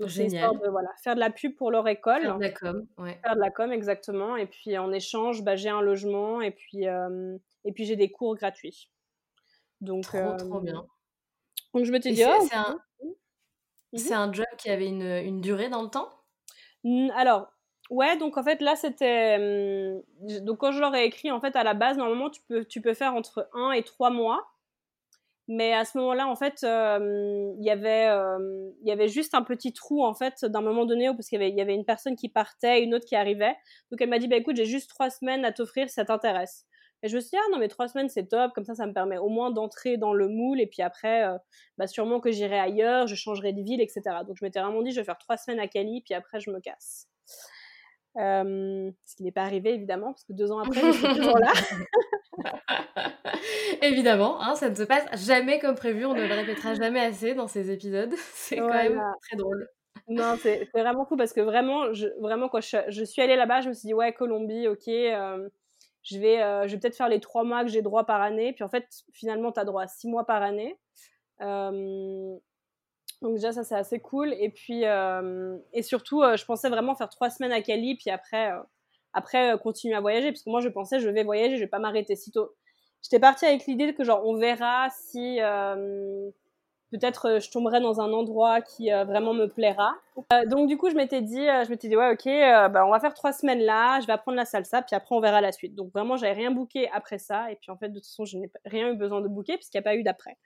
[0.00, 0.50] Donc, Génial.
[0.58, 2.22] De, voilà, faire de la pub pour leur école.
[2.22, 3.20] Faire de la com, ouais.
[3.22, 4.36] Faire de la com, exactement.
[4.36, 6.84] Et puis, en échange, bah, j'ai un logement et puis,
[7.64, 8.90] et puis j'ai des cours gratuits.
[9.80, 10.86] Donc, trop, trop bien.
[11.74, 12.80] Donc, je me suis dit, oh, c'est un,
[13.96, 16.08] c'est mmh un job qui avait une, une, durée dans le temps?
[17.14, 17.48] Alors,
[17.90, 19.38] ouais, donc en fait, là, c'était.
[19.38, 22.64] Mmh, donc, quand je leur ai écrit, en fait, à la base, normalement, tu peux,
[22.64, 24.53] tu peux faire entre 1 et 3 mois.
[25.46, 28.08] Mais à ce moment-là, en fait, il y avait,
[28.82, 31.44] il y avait juste un petit trou, en fait, d'un moment donné, parce qu'il y
[31.44, 33.54] avait, y avait une personne qui partait, une autre qui arrivait.
[33.90, 36.66] Donc, elle m'a dit, bah écoute, j'ai juste 3 semaines à t'offrir ça t'intéresse.
[37.04, 38.86] Et je me suis dit, ah non, mais trois semaines, c'est top, comme ça, ça
[38.86, 41.36] me permet au moins d'entrer dans le moule, et puis après, euh,
[41.76, 44.00] bah, sûrement que j'irai ailleurs, je changerai de ville, etc.
[44.26, 46.50] Donc je m'étais vraiment dit, je vais faire trois semaines à Cali, puis après, je
[46.50, 47.06] me casse.
[48.16, 51.38] Euh, ce qui n'est pas arrivé, évidemment, parce que deux ans après, je suis toujours
[51.38, 51.52] là.
[53.88, 57.34] évidemment, hein, ça ne se passe jamais comme prévu, on ne le répétera jamais assez
[57.34, 58.14] dans ces épisodes.
[58.34, 59.68] C'est quand même très drôle.
[60.08, 63.68] Non, c'est vraiment fou parce que vraiment, je, vraiment quand je, suis allée là-bas, je
[63.70, 64.88] me suis dit, ouais, Colombie, ok.
[64.88, 65.48] Euh,
[66.02, 68.52] je vais, euh, je vais peut-être faire les trois mois que j'ai droit par année.
[68.52, 70.78] Puis en fait, finalement, tu as droit à six mois par année.
[71.40, 72.36] Euh,
[73.22, 74.34] donc déjà, ça, c'est assez cool.
[74.34, 78.50] Et puis, et surtout, je pensais vraiment faire trois semaines à Cali, puis après,
[79.14, 80.30] après continuer à voyager.
[80.32, 82.54] Parce que moi, je pensais, je vais voyager, je vais pas m'arrêter sitôt.
[83.04, 85.38] J'étais partie avec l'idée que, genre, on verra si
[86.94, 89.94] peut-être euh, je tomberai dans un endroit qui euh, vraiment me plaira.
[90.32, 92.24] Euh, donc du coup, je m'étais dit, je m'étais dit ouais, ok,
[92.72, 95.20] bah, on va faire trois semaines là, je vais apprendre la salsa, puis après on
[95.20, 95.74] verra la suite.
[95.74, 98.38] Donc vraiment, j'avais rien booké après ça, et puis en fait, de toute façon, je
[98.38, 100.36] n'ai rien eu besoin de booker puisqu'il n'y a pas eu d'après.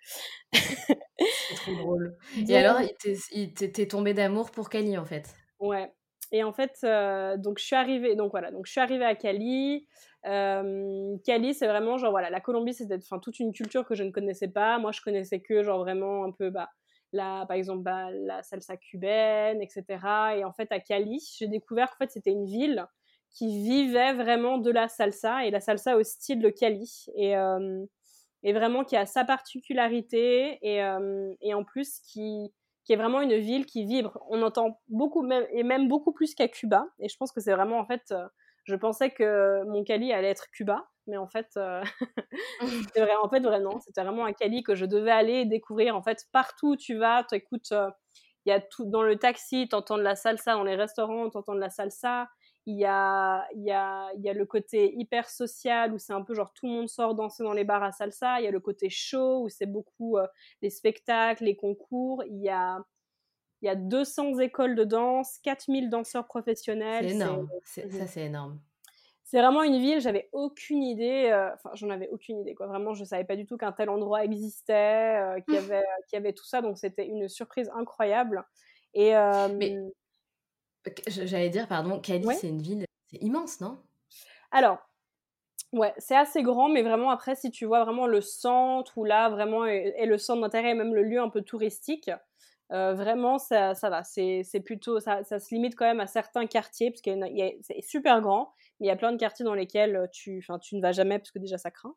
[0.53, 2.17] C'est trop drôle.
[2.49, 2.81] Et alors,
[3.33, 5.35] il t'est tombé d'amour pour Cali en fait.
[5.61, 5.93] Ouais.
[6.33, 6.85] Et en fait,
[7.39, 9.87] donc je suis arrivée, donc voilà, donc je suis arrivée à Cali.
[10.27, 14.03] Euh, Cali, c'est vraiment genre voilà, la Colombie, c'est enfin toute une culture que je
[14.03, 14.79] ne connaissais pas.
[14.79, 16.69] Moi, je connaissais que genre vraiment un peu bah
[17.13, 19.85] la, par exemple bah, la salsa cubaine, etc.
[20.37, 22.87] Et en fait, à Cali, j'ai découvert qu'en fait c'était une ville
[23.31, 27.85] qui vivait vraiment de la salsa et la salsa au style de Cali et euh,
[28.45, 32.53] et vraiment qui a sa particularité et, euh, et en plus qui
[32.89, 34.19] qui est vraiment une ville qui vibre.
[34.31, 37.53] On entend beaucoup même et même beaucoup plus qu'à Cuba et je pense que c'est
[37.53, 38.27] vraiment en fait euh,
[38.65, 41.83] je pensais que mon Cali allait être Cuba, mais en fait, euh,
[43.23, 45.97] en fait, vraiment, c'était vraiment un Cali que je devais aller découvrir.
[45.97, 47.91] En fait, partout où tu vas, tu écoutes, euh,
[48.47, 51.29] il y a tout dans le taxi, tu entends de la salsa, dans les restaurants,
[51.29, 52.29] tu entends de la salsa.
[52.69, 56.35] Il y a, y, a, y a le côté hyper social où c'est un peu
[56.35, 58.41] genre tout le monde sort danser dans les bars à salsa.
[58.41, 60.27] Il y a le côté show où c'est beaucoup euh,
[60.61, 62.23] les spectacles, les concours.
[62.27, 62.85] Il y a,
[63.63, 67.09] il y a 200 écoles de danse, 4000 danseurs professionnels.
[67.09, 67.49] C'est énorme.
[67.65, 68.61] Ça, c'est énorme.
[69.25, 72.67] C'est vraiment une ville, j'avais aucune idée, euh, enfin, j'en avais aucune idée, quoi.
[72.67, 76.17] Vraiment, je savais pas du tout qu'un tel endroit existait, euh, qu'il y, avait, y
[76.17, 78.45] avait tout ça, donc c'était une surprise incroyable.
[78.93, 79.15] Et.
[79.57, 79.75] Mais.
[81.07, 83.79] J'allais dire, pardon, Cali, c'est une ville, c'est immense, non?
[84.51, 84.79] Alors,
[85.73, 89.29] Ouais, c'est assez grand, mais vraiment après, si tu vois vraiment le centre, où là,
[89.29, 92.11] vraiment, est, le centre d'intérêt, et même le lieu un peu touristique,
[92.73, 94.03] euh, vraiment, ça, ça va.
[94.03, 97.11] C'est plutôt, ça, ça, se limite quand même à certains quartiers, parce que
[97.61, 100.81] c'est super grand, mais il y a plein de quartiers dans lesquels tu, tu ne
[100.81, 101.95] vas jamais, parce que déjà, ça craint.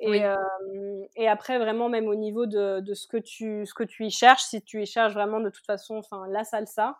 [0.00, 0.36] Et, euh,
[1.16, 4.10] et après, vraiment, même au niveau de, de, ce, que tu, ce que tu y
[4.10, 6.96] cherches, si tu y cherches vraiment de toute façon, enfin, la salsa,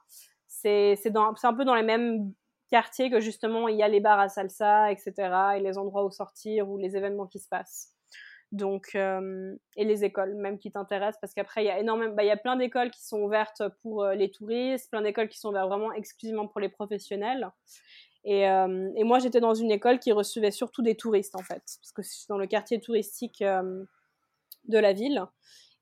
[0.63, 2.33] c'est un peu dans les mêmes
[2.71, 5.13] quartier que justement il y a les bars à salsa, etc.
[5.57, 7.95] et les endroits où sortir ou les événements qui se passent.
[8.51, 12.25] Donc, euh, et les écoles même qui t'intéressent parce qu'après il y a énormément, bah,
[12.25, 15.39] il y a plein d'écoles qui sont ouvertes pour euh, les touristes, plein d'écoles qui
[15.39, 17.51] sont ouvertes vraiment exclusivement pour les professionnels.
[18.25, 21.63] Et, euh, et moi j'étais dans une école qui recevait surtout des touristes en fait,
[21.81, 25.27] parce que c'est dans le quartier touristique de la ville.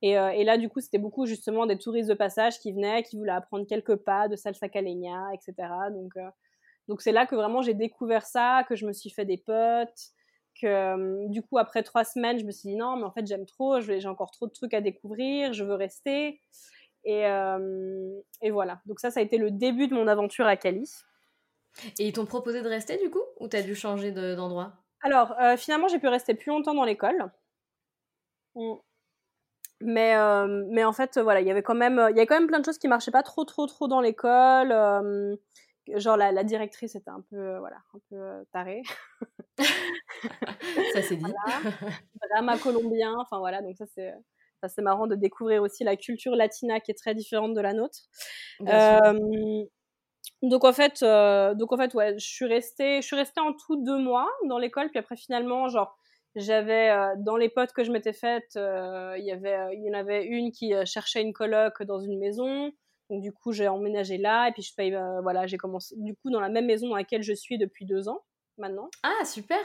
[0.02, 3.16] Et, et, là, du coup, c'était beaucoup justement des touristes de passage qui venaient, qui
[3.16, 5.68] voulaient apprendre quelques pas de salsa caleña, etc.
[5.90, 6.12] Donc,
[6.88, 10.12] donc c'est là que vraiment j'ai découvert ça, que je me suis fait des potes,
[10.60, 13.26] que euh, du coup après trois semaines je me suis dit non mais en fait
[13.26, 16.40] j'aime trop, j'ai encore trop de trucs à découvrir, je veux rester.
[17.04, 20.56] Et, euh, et, voilà, donc ça ça a été le début de mon aventure à
[20.56, 20.90] Cali.
[21.98, 24.72] Et ils t'ont proposé de rester du coup ou t'as dû changer d'endroit?
[25.02, 27.30] Alors euh, finalement j'ai pu rester plus longtemps dans l'école.
[28.54, 28.74] Mm.
[29.80, 30.14] Mais,
[30.70, 32.60] mais en fait, voilà, il y avait quand même, il y avait quand même plein
[32.60, 34.72] de choses qui marchaient pas trop, trop, trop dans l'école
[35.94, 38.82] genre la, directrice était un peu euh, voilà un peu euh, tarée.
[39.58, 41.24] Ça c'est dit.
[41.24, 41.76] Voilà.
[42.30, 44.12] drama colombien enfin voilà donc ça c'est
[44.68, 48.00] c'est marrant de découvrir aussi la culture latina qui est très différente de la nôtre.
[48.62, 49.64] Euh,
[50.42, 51.04] donc en fait
[51.56, 54.58] donc en fait ouais je suis restée je suis restée en tout deux mois dans
[54.58, 55.96] l'école puis après finalement genre
[56.36, 60.24] j'avais dans les potes que je m'étais faites il y avait il y en avait
[60.24, 62.72] une qui cherchait une coloc dans une maison
[63.10, 66.16] donc du coup, j'ai emménagé là et puis je paye, euh, voilà, j'ai commencé du
[66.16, 68.24] coup dans la même maison dans laquelle je suis depuis deux ans
[68.58, 68.90] maintenant.
[69.02, 69.58] Ah super.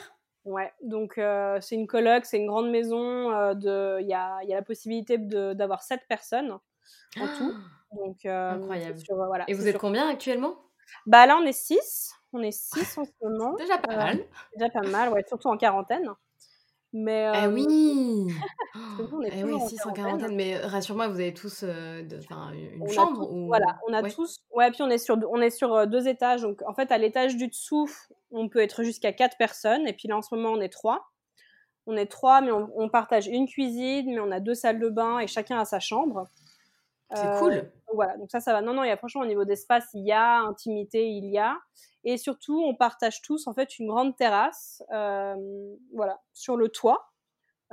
[0.43, 3.31] Ouais, donc euh, c'est une coloc, c'est une grande maison.
[3.31, 6.51] Euh, de, il y a, y a la possibilité d'avoir sept personnes
[7.19, 7.53] en tout.
[7.93, 8.99] Donc incroyable.
[9.09, 10.55] voilà, et vous êtes combien actuellement?
[11.05, 12.13] Bah là, on est six.
[12.33, 13.53] On est six en ce moment.
[13.55, 14.19] déjà pas mal.
[14.55, 16.09] Déjà pas mal, ouais, surtout en quarantaine.
[16.93, 18.27] Mais ah oui
[19.31, 20.35] Eh oui, 6 en quarantaine.
[20.35, 22.03] Mais rassure-moi, vous avez tous euh,
[22.75, 23.47] une chambre ou...
[23.47, 24.43] Voilà, on a tous.
[24.51, 26.41] Ouais, puis on est sur, on est sur deux étages.
[26.41, 27.89] Donc en fait, à l'étage du dessous,
[28.31, 29.87] on peut être jusqu'à quatre personnes.
[29.87, 31.11] Et puis là, en ce moment, on est trois.
[31.87, 35.19] On est trois, mais on, partage une cuisine, mais on a deux salles de bain
[35.19, 36.27] et chacun a sa chambre.
[37.13, 37.71] C'est cool.
[37.93, 38.61] Voilà, donc ça, ça va.
[38.61, 41.37] Non, non, il y a franchement au niveau d'espace, il y a intimité, il y
[41.37, 41.57] a.
[42.03, 45.35] Et surtout, on partage tous en fait une grande terrasse, euh,
[45.93, 47.11] voilà, sur le toit.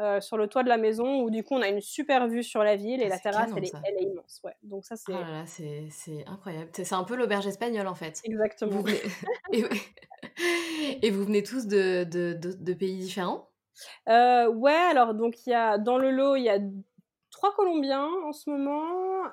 [0.00, 2.44] Euh, sur le toit de la maison où du coup on a une super vue
[2.44, 4.94] sur la ville et ah, la terrasse elle, est, elle, est, immense ouais donc ça
[4.94, 8.84] c'est oh c'est incroyable c'est un peu l'auberge espagnole en fait exactement
[11.02, 13.50] et, vous venez tous de, de, de, pays différents?
[14.08, 16.60] Euh, ouais alors donc il y a dans le lot il y a
[17.38, 19.24] trois colombiens en ce moment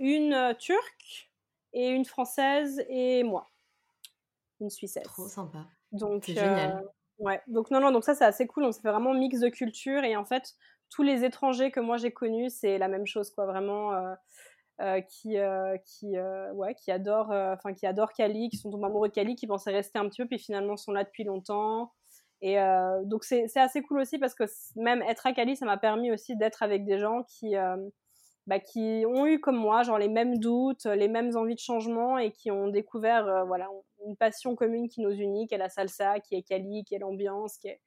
[0.00, 1.30] une turque
[1.72, 3.50] et une française et moi
[4.60, 5.04] une Suissesse.
[5.04, 5.66] Trop sympa.
[5.92, 6.82] Donc, c'est génial.
[6.82, 7.40] Euh, ouais.
[7.46, 8.64] Donc non, non, donc ça c'est assez cool.
[8.64, 10.54] On se fait vraiment mix de culture et en fait
[10.90, 13.92] tous les étrangers que moi j'ai connus c'est la même chose quoi, vraiment.
[13.92, 14.14] Euh,
[14.80, 15.36] euh, qui
[15.84, 16.18] qui
[16.54, 19.70] ouais qui adorent enfin qui adorent Cali qui sont tombés amoureux de Cali qui pensaient
[19.70, 21.92] rester un petit peu puis finalement sont là depuis longtemps
[22.46, 22.56] et
[23.04, 24.44] donc c'est assez cool aussi parce que
[24.76, 27.56] même être à Cali ça m'a permis aussi d'être avec des gens qui
[28.46, 32.18] bah, qui ont eu comme moi genre les mêmes doutes, les mêmes envies de changement
[32.18, 33.68] et qui ont découvert euh, voilà
[34.06, 36.98] une passion commune qui nous unit, qui est la salsa, qui est Cali, qui est
[36.98, 37.80] l'ambiance, qui est,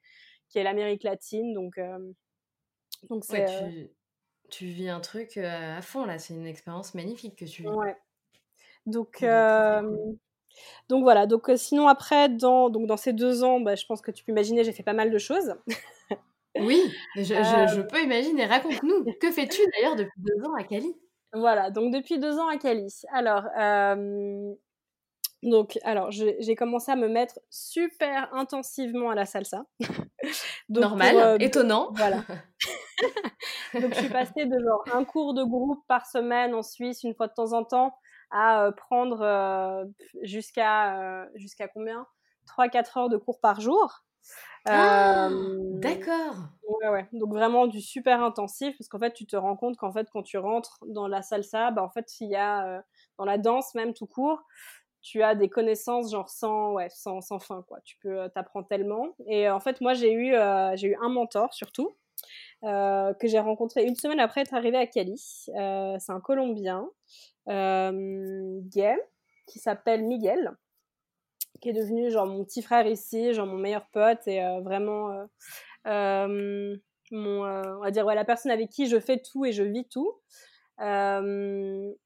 [0.48, 1.54] qui est l'Amérique latine.
[1.54, 1.98] Donc euh,
[3.08, 3.90] donc c'est euh tu,
[4.50, 7.68] tu, vis un truc à fond là, c'est une expérience magnifique que tu vis.
[7.68, 7.96] Ouais.
[8.86, 9.22] Donc
[10.88, 14.10] donc voilà, donc sinon après, dans, donc dans ces deux ans, bah, je pense que
[14.10, 15.54] tu peux imaginer, j'ai fait pas mal de choses.
[16.60, 16.82] Oui,
[17.14, 18.44] je, je, peux imaginer.
[18.44, 20.92] Raconte-nous, que fais-tu d'ailleurs depuis deux ans à Cali?
[21.32, 22.92] Voilà, donc depuis deux ans à Cali.
[23.12, 23.44] Alors,
[25.42, 29.64] donc, alors j'ai commencé à me mettre super intensivement à la salsa.
[30.68, 31.90] Normal, étonnant.
[31.94, 32.24] Voilà.
[33.74, 37.14] donc, je suis passée de genre un cours de groupe par semaine en Suisse, une
[37.14, 37.94] fois de temps en temps,
[38.30, 39.86] à prendre
[40.22, 42.06] jusqu'à jusqu'à combien?
[42.46, 44.04] 3-4 heures de cours par jour.
[44.64, 45.28] Ah,
[45.70, 46.36] d'accord.
[46.62, 47.08] Ouais, ouais.
[47.12, 50.22] Donc vraiment du super intensif parce qu'en fait tu te rends compte qu'en fait quand
[50.22, 52.82] tu rentres dans la salsa, bah en fait il y a
[53.16, 54.42] dans la danse même tout court,
[55.02, 57.80] tu as des connaissances genre sans ouais sans, sans fin quoi.
[57.84, 59.14] Tu peux t'apprendre tellement.
[59.28, 60.34] Et en fait moi j'ai eu
[60.76, 61.96] j'ai eu un mentor surtout.
[62.62, 65.18] Que j'ai rencontré une semaine après être arrivé à Cali.
[65.18, 66.88] c'est un Colombien
[67.46, 68.96] gay
[69.46, 70.52] qui s'appelle Miguel
[71.60, 75.26] qui est devenu genre mon petit frère ici, genre mon meilleur pote et vraiment
[75.84, 76.78] mon,
[77.10, 80.12] on va dire la personne avec qui je fais tout et je vis tout.
[80.78, 81.96] que,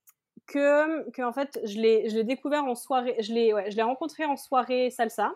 [1.11, 5.33] que en fait je l'ai découvert en soirée, je l'ai rencontré en soirée salsa.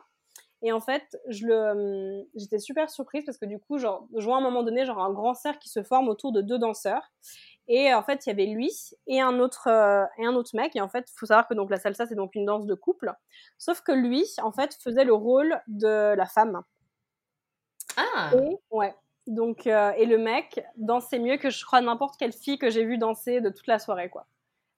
[0.63, 4.37] Et en fait, je le, j'étais super surprise parce que du coup, genre, je vois
[4.37, 7.13] à un moment donné, genre, un grand cercle qui se forme autour de deux danseurs.
[7.69, 8.73] Et en fait, il y avait lui
[9.07, 10.75] et un autre euh, et un autre mec.
[10.77, 12.75] Et en fait, il faut savoir que donc la salsa c'est donc une danse de
[12.75, 13.13] couple.
[13.59, 16.63] Sauf que lui, en fait, faisait le rôle de la femme.
[17.97, 18.31] Ah.
[18.35, 18.95] Et, ouais.
[19.27, 22.85] Donc euh, et le mec dansait mieux que je crois n'importe quelle fille que j'ai
[22.85, 24.27] vu danser de toute la soirée quoi.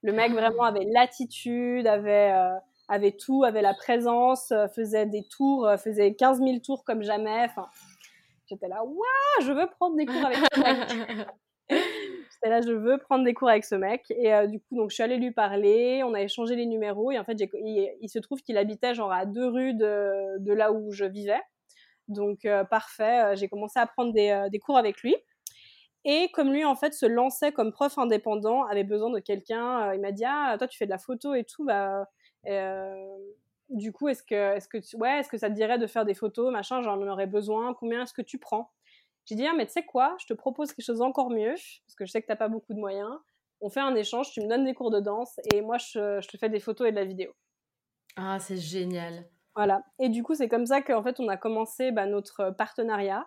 [0.03, 0.41] Le mec ah.
[0.41, 2.57] vraiment avait l'attitude, avait euh,
[2.89, 7.45] avait tout, avait la présence, faisait des tours, faisait 15 000 tours comme jamais.
[7.45, 7.69] Enfin,
[8.49, 11.29] j'étais là, waouh, je veux prendre des cours avec ce mec.
[11.71, 14.05] J'étais là, je veux prendre des cours avec ce mec.
[14.11, 17.11] Et euh, du coup, donc, je suis allée lui parler, on a échangé les numéros.
[17.11, 20.73] Et en fait, il, se trouve qu'il habitait genre à deux rues de, de là
[20.73, 21.41] où je vivais.
[22.07, 23.25] Donc, euh, parfait.
[23.25, 25.17] Euh, j'ai commencé à prendre des, des, cours avec lui.
[26.05, 30.01] Et comme lui, en fait, se lançait comme prof indépendant, avait besoin de quelqu'un, il
[30.01, 31.65] m'a dit Ah, toi, tu fais de la photo et tout.
[31.65, 32.07] Bah,
[32.45, 36.15] du coup, est-ce que, est-ce que, ouais, est-ce que ça te dirait de faire des
[36.15, 37.75] photos, machin J'en aurais besoin.
[37.75, 38.71] Combien est-ce que tu prends?
[39.29, 41.95] J'ai dit, ah, mais tu sais quoi, je te propose quelque chose encore mieux, parce
[41.97, 43.11] que je sais que tu n'as pas beaucoup de moyens.
[43.61, 46.37] On fait un échange, tu me donnes des cours de danse et moi, je, te
[46.39, 47.33] fais des photos et de la vidéo.
[48.17, 49.29] Ah, c'est génial.
[49.55, 49.83] Voilà.
[49.99, 53.27] Et du coup, c'est comme ça qu'en fait, on a commencé bah, notre partenariat.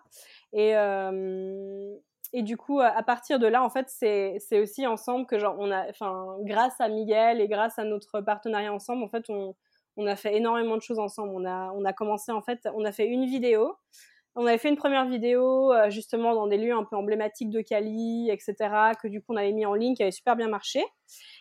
[0.53, 1.95] Et, euh,
[2.33, 5.71] et du coup, à partir de là, en fait, c'est aussi ensemble que, genre, on
[5.71, 9.55] a, enfin, grâce à Miguel et grâce à notre partenariat ensemble, en fait, on,
[10.07, 11.33] a fait énormément de choses ensemble.
[11.35, 13.75] On a, on a commencé, en fait, on a fait une vidéo
[14.35, 17.61] on avait fait une première vidéo euh, justement dans des lieux un peu emblématiques de
[17.61, 18.55] Cali, etc.,
[19.01, 20.83] que du coup on avait mis en ligne, qui avait super bien marché.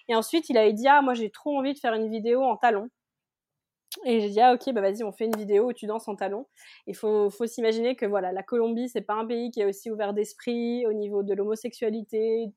[0.08, 2.56] Et ensuite il avait dit ah moi j'ai trop envie de faire une vidéo en
[2.56, 2.88] talons.
[4.04, 6.14] Et j'ai dit ah ok bah vas-y on fait une vidéo où tu danses en
[6.14, 6.46] talons.
[6.86, 9.90] Il faut, faut s'imaginer que voilà la Colombie c'est pas un pays qui est aussi
[9.90, 12.52] ouvert d'esprit au niveau de l'homosexualité.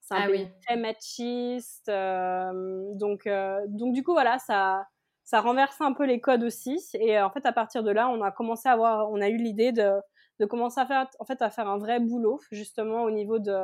[0.00, 1.88] C'est un ah pays très machiste.
[1.88, 4.86] Euh, donc euh, donc du coup voilà ça
[5.24, 6.78] ça renversait un peu les codes aussi.
[6.94, 9.28] Et euh, en fait, à partir de là, on a commencé à avoir, on a
[9.28, 9.92] eu l'idée de,
[10.40, 13.56] de commencer à faire, en fait, à faire un vrai boulot, justement, au niveau de,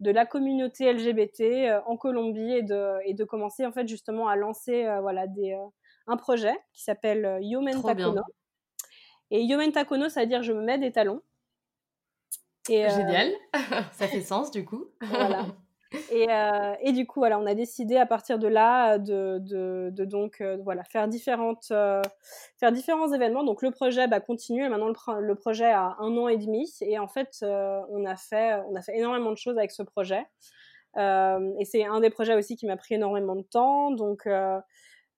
[0.00, 4.34] de la communauté LGBT en Colombie et de, et de commencer, en fait, justement, à
[4.34, 5.56] lancer, voilà, des,
[6.06, 8.22] un projet qui s'appelle Yomen Takono.
[9.30, 11.22] Et Yomen Takono, ça veut dire je me mets des talons.
[12.68, 13.32] Et, Génial,
[13.92, 14.86] ça fait sens du coup.
[15.00, 15.46] voilà.
[16.10, 19.90] Et, euh, et, du coup, voilà, on a décidé à partir de là de, de,
[19.92, 22.02] de donc euh, voilà faire différentes euh,
[22.58, 23.44] faire différents événements.
[23.44, 24.64] Donc le projet bah, continue.
[24.64, 26.72] Et maintenant le, le, projet a un an et demi.
[26.80, 30.24] Et en fait, on a fait on a fait énormément de choses avec ce projet.
[30.96, 33.90] et c'est un des projets aussi qui m'a pris énormément de temps.
[33.90, 34.26] Donc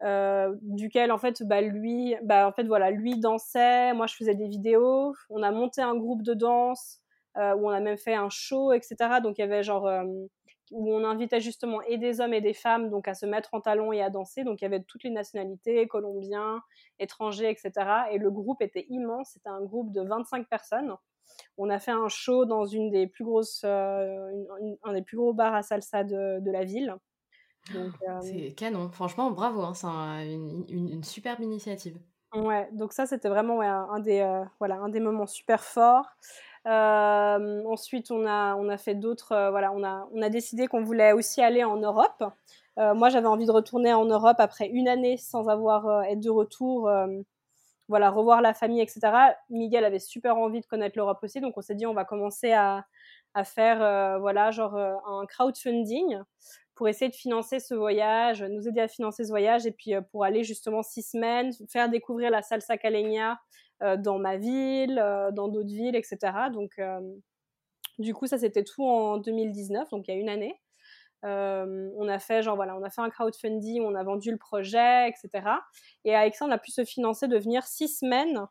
[0.03, 4.49] duquel en fait bah lui bah en fait voilà lui dansait, moi je faisais des
[4.49, 5.15] vidéos.
[5.31, 7.01] On a monté un groupe de danse.
[7.37, 8.97] où on a même fait un show, etc.
[9.23, 9.89] Donc il y avait genre
[10.71, 13.61] où on invitait justement et des hommes et des femmes donc à se mettre en
[13.61, 14.45] talons et à danser.
[14.45, 16.63] Donc il y avait toutes les nationalités, colombiens,
[16.99, 17.73] étrangers, etc.
[18.13, 19.31] Et le groupe était immense.
[19.35, 20.95] C'était un groupe de 25 personnes.
[21.59, 24.31] On a fait un show dans une des plus grosses, euh,
[24.83, 26.97] un des plus gros bars à salsa de la ville.
[27.75, 27.91] Euh,
[28.23, 28.91] c'est canon.
[28.91, 29.63] Franchement, bravo.
[29.63, 29.75] Hein.
[29.75, 31.99] C'est une, une, superbe initiative.
[32.35, 32.69] Ouais.
[32.73, 36.07] Donc ça, c'était vraiment un, des, euh, voilà, un des moments super forts.
[36.67, 39.49] Euh, ensuite, on a, on a fait d'autres.
[39.51, 42.25] Voilà, on a, on a décidé qu'on voulait aussi aller en Europe.
[42.77, 46.91] Moi, j'avais envie de retourner en Europe après une année sans avoir être de retour.
[47.89, 49.01] voilà, revoir la famille, etc.
[49.49, 52.51] Miguel avait super envie de connaître l'Europe aussi, donc on s'est dit on va commencer
[52.51, 52.85] à,
[53.35, 56.19] à faire, voilà, genre un crowdfunding
[56.75, 60.25] pour essayer de financer ce voyage, nous aider à financer ce voyage et puis pour
[60.25, 63.39] aller justement six semaines, faire découvrir la salsa caleña
[63.83, 66.19] euh, dans ma ville, euh, dans d'autres villes, etc.
[66.53, 67.01] Donc, euh,
[67.99, 70.55] du coup, ça c'était tout en 2019, donc il y a une année.
[71.25, 75.09] On a fait genre voilà, on a fait un crowdfunding, on a vendu le projet,
[75.09, 75.49] etc.
[76.05, 78.47] Et on a pu se financer de venir six semaines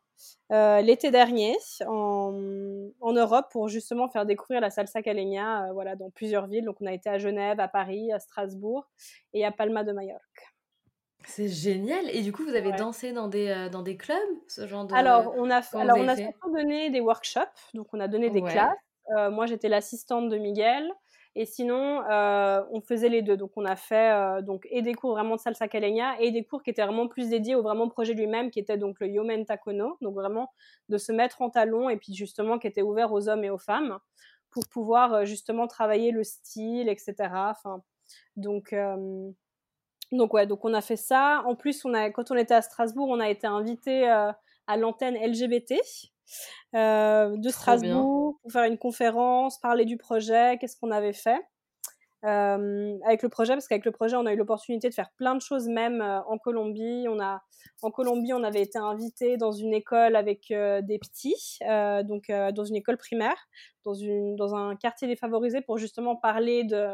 [0.49, 1.55] l'été dernier
[1.85, 6.65] en, en, Europe pour justement faire découvrir la salsa caleña, voilà, dans plusieurs villes.
[6.65, 8.89] Donc on a été à Genève, à Paris, à Strasbourg
[9.33, 10.53] et à Palma de Majorque.
[11.25, 12.09] C'est génial.
[12.11, 14.93] Et du coup, vous avez dansé dans des, euh, dans des clubs, ce genre de...
[14.93, 18.41] Alors, on a, alors, on a surtout donné des workshops, donc on a donné des
[18.41, 18.77] classes.
[19.17, 20.89] Euh, moi, j'étais l'assistante de Miguel.
[21.35, 23.37] Et sinon, euh, on faisait les deux.
[23.37, 26.61] Donc, on a fait donc, et des cours vraiment de salsa caleña et des cours
[26.61, 29.97] qui étaient vraiment plus dédiés au vraiment projet lui-même, qui était donc le Yomen Takono.
[30.01, 30.51] Donc, vraiment
[30.89, 33.57] de se mettre en talon et puis justement qui était ouvert aux hommes et aux
[33.57, 33.97] femmes
[34.51, 37.15] pour pouvoir justement travailler le style, etc.
[37.33, 37.81] Enfin,
[38.35, 38.75] donc,
[40.11, 41.43] Donc ouais, donc on a fait ça.
[41.47, 45.15] En plus, on a, quand on était à Strasbourg, on a été invité à l'antenne
[45.15, 45.73] LGBT
[46.73, 51.41] de Strasbourg pour faire une conférence, parler du projet, qu'est-ce qu'on avait fait.
[52.25, 55.35] Euh, avec le projet, parce qu'avec le projet, on a eu l'opportunité de faire plein
[55.35, 57.05] de choses, même euh, en Colombie.
[57.09, 57.41] On a,
[57.81, 61.59] en Colombie, on avait été invité dans une école avec euh, des petits,
[62.05, 63.35] donc dans une école primaire,
[63.83, 66.87] dans, une, dans un quartier défavorisé, pour justement parler de,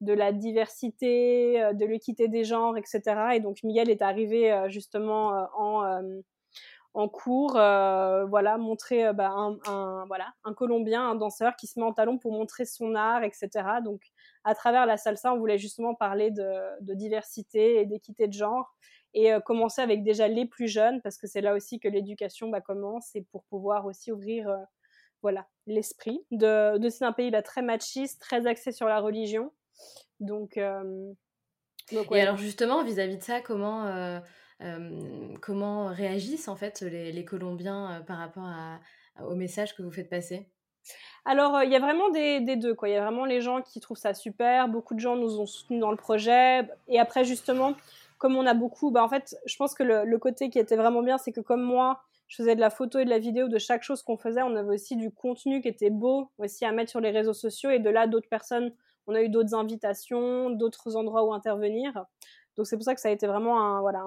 [0.00, 3.00] de la diversité, de l'équité des genres, etc.
[3.34, 6.00] Et donc Miguel est arrivé justement en
[6.96, 11.78] en cours, euh, voilà, montrer bah, un, un, voilà, un Colombien, un danseur qui se
[11.78, 13.50] met en talon pour montrer son art, etc.
[13.84, 14.00] Donc,
[14.44, 18.74] à travers la salsa, on voulait justement parler de, diversité et d'équité de genre
[19.12, 22.48] et euh, commencer avec déjà les plus jeunes parce que c'est là aussi que l'éducation
[22.48, 24.56] bah, commence et pour pouvoir aussi ouvrir euh,
[25.20, 29.52] voilà l'esprit de, de c'est un pays bah, très machiste, très axé sur la religion.
[30.20, 30.58] Donc,
[31.92, 33.84] donc et alors justement vis-à-vis de ça, comment
[35.40, 38.48] comment réagissent en fait les, Colombiens par rapport
[39.28, 40.48] au message que vous faites passer?
[41.24, 42.74] Alors, il y a vraiment des, deux.
[42.74, 42.88] Quoi.
[42.88, 44.68] Il y a vraiment les gens qui trouvent ça super.
[44.68, 46.68] Beaucoup de gens nous ont soutenus dans le projet.
[46.88, 47.74] Et après, justement,
[48.18, 51.02] comme on a beaucoup, bah, en fait, je pense que le, côté qui était vraiment
[51.02, 53.58] bien, c'est que comme moi, je faisais de la photo et de la vidéo de
[53.58, 54.42] chaque chose qu'on faisait.
[54.42, 57.70] On avait aussi du contenu qui était beau aussi à mettre sur les réseaux sociaux.
[57.70, 58.72] Et de là, d'autres personnes,
[59.08, 62.04] on a eu d'autres invitations, d'autres endroits où intervenir.
[62.56, 64.02] Donc c'est pour ça que ça a été vraiment un, voilà,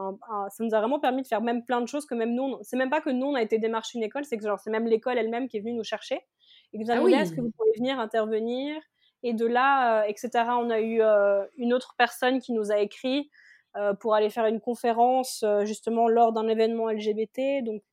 [0.50, 2.78] ça nous a vraiment permis de faire même plein de choses que même nous, c'est
[2.78, 4.88] même pas que nous on a été démarcher une école, c'est que genre c'est même
[4.88, 6.20] l'école elle-même qui est venue nous chercher
[6.74, 8.82] et qui nous a ah demandé est-ce que vous pouvez venir intervenir
[9.24, 10.30] et de là, euh, etc.
[10.60, 13.30] On a eu euh, une autre personne qui nous a écrit
[13.76, 17.64] euh, pour aller faire une conférence justement lors d'un événement LGBT.
[17.64, 17.84] Donc,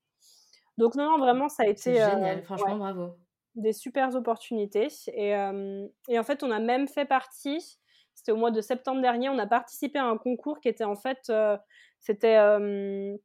[0.78, 3.11] donc non, non, vraiment ça a été génial, franchement bravo.
[3.54, 5.30] Des super opportunités et,
[6.09, 7.78] et en fait on a même fait partie
[8.27, 9.29] c'était au mois de septembre dernier.
[9.29, 11.57] On a participé à un concours qui était en fait, euh,
[12.01, 13.16] c'était euh,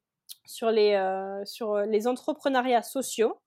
[0.45, 3.41] sur les euh, sur les entrepreneuriats sociaux.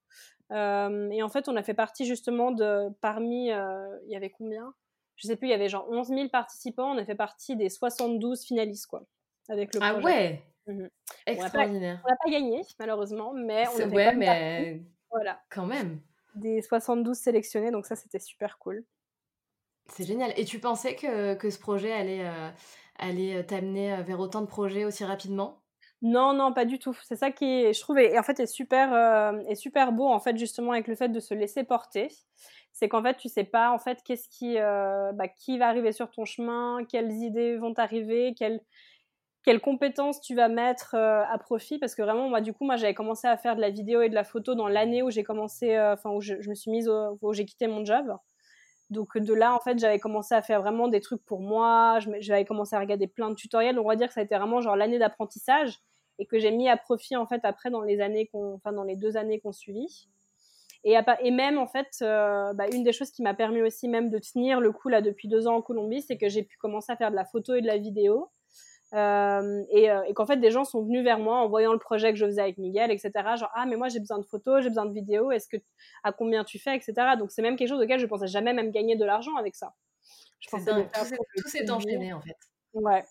[0.50, 4.74] et en fait, on a fait partie justement de parmi, il y avait combien?
[5.14, 6.90] Je sais plus, il y avait genre 11 000 participants.
[6.92, 9.04] On a fait partie des 72 finalistes quoi.
[9.48, 10.42] Avec le ah ouais.
[10.66, 10.86] Mmh
[11.26, 12.02] Extraordinaire.
[12.04, 15.40] On n'a pas, gagné malheureusement, mais on a ouais, mais voilà.
[15.50, 16.00] Quand même.
[16.34, 18.84] Des 72 sélectionnés, donc ça c'était super cool.
[19.88, 20.32] C'est génial.
[20.36, 22.50] Et tu pensais que, que ce projet allait, euh,
[22.98, 25.60] allait euh, t'amener euh, vers autant de projets aussi rapidement?
[26.02, 26.96] Non, non, pas du tout.
[27.02, 28.92] C'est ça qui, je trouve, et en fait, est super,
[29.48, 32.08] est super beau, en fait, justement, avec le fait de se laisser porter.
[32.72, 36.10] C'est qu'en fait, tu sais pas, en fait, qu'est-ce qui, bah, qui va arriver sur
[36.10, 38.60] ton chemin, quelles idées vont t'arriver, quelles,
[39.44, 42.94] quelles compétences tu vas mettre à profit parce que vraiment moi du coup moi j'avais
[42.94, 45.78] commencé à faire de la vidéo et de la photo dans l'année où j'ai commencé
[45.78, 48.16] enfin où je, je, me suis mise où j'ai quitté mon job
[48.90, 51.98] donc de là, en fait, j'avais commencé à faire vraiment des trucs pour moi.
[52.20, 53.78] J'avais commencé à regarder plein de tutoriels.
[53.78, 55.80] On va dire que ça a été vraiment genre l'année d'apprentissage
[56.18, 58.84] et que j'ai mis à profit en fait après dans les années qu'on, enfin dans
[58.84, 60.08] les deux années qu'on suivit.
[60.84, 64.10] Et, et même en fait, euh, bah, une des choses qui m'a permis aussi même
[64.10, 66.92] de tenir le coup là depuis deux ans en Colombie, c'est que j'ai pu commencer
[66.92, 68.28] à faire de la photo et de la vidéo.
[68.94, 72.12] Euh, euh, et, qu'en fait, des gens sont venus vers moi en voyant le projet
[72.12, 73.10] que je faisais avec Miguel, etc.
[73.36, 75.56] Genre, ah, mais moi, j'ai besoin de photos, j'ai besoin de vidéos, est-ce que,
[76.04, 76.94] à combien tu fais, etc.
[77.18, 79.74] Donc, c'est même quelque chose auquel je pensais jamais même gagner de l'argent avec ça.
[80.38, 80.70] Je pensais
[81.36, 82.36] tout s'est enchaîné, en fait.
[82.74, 83.04] Ouais.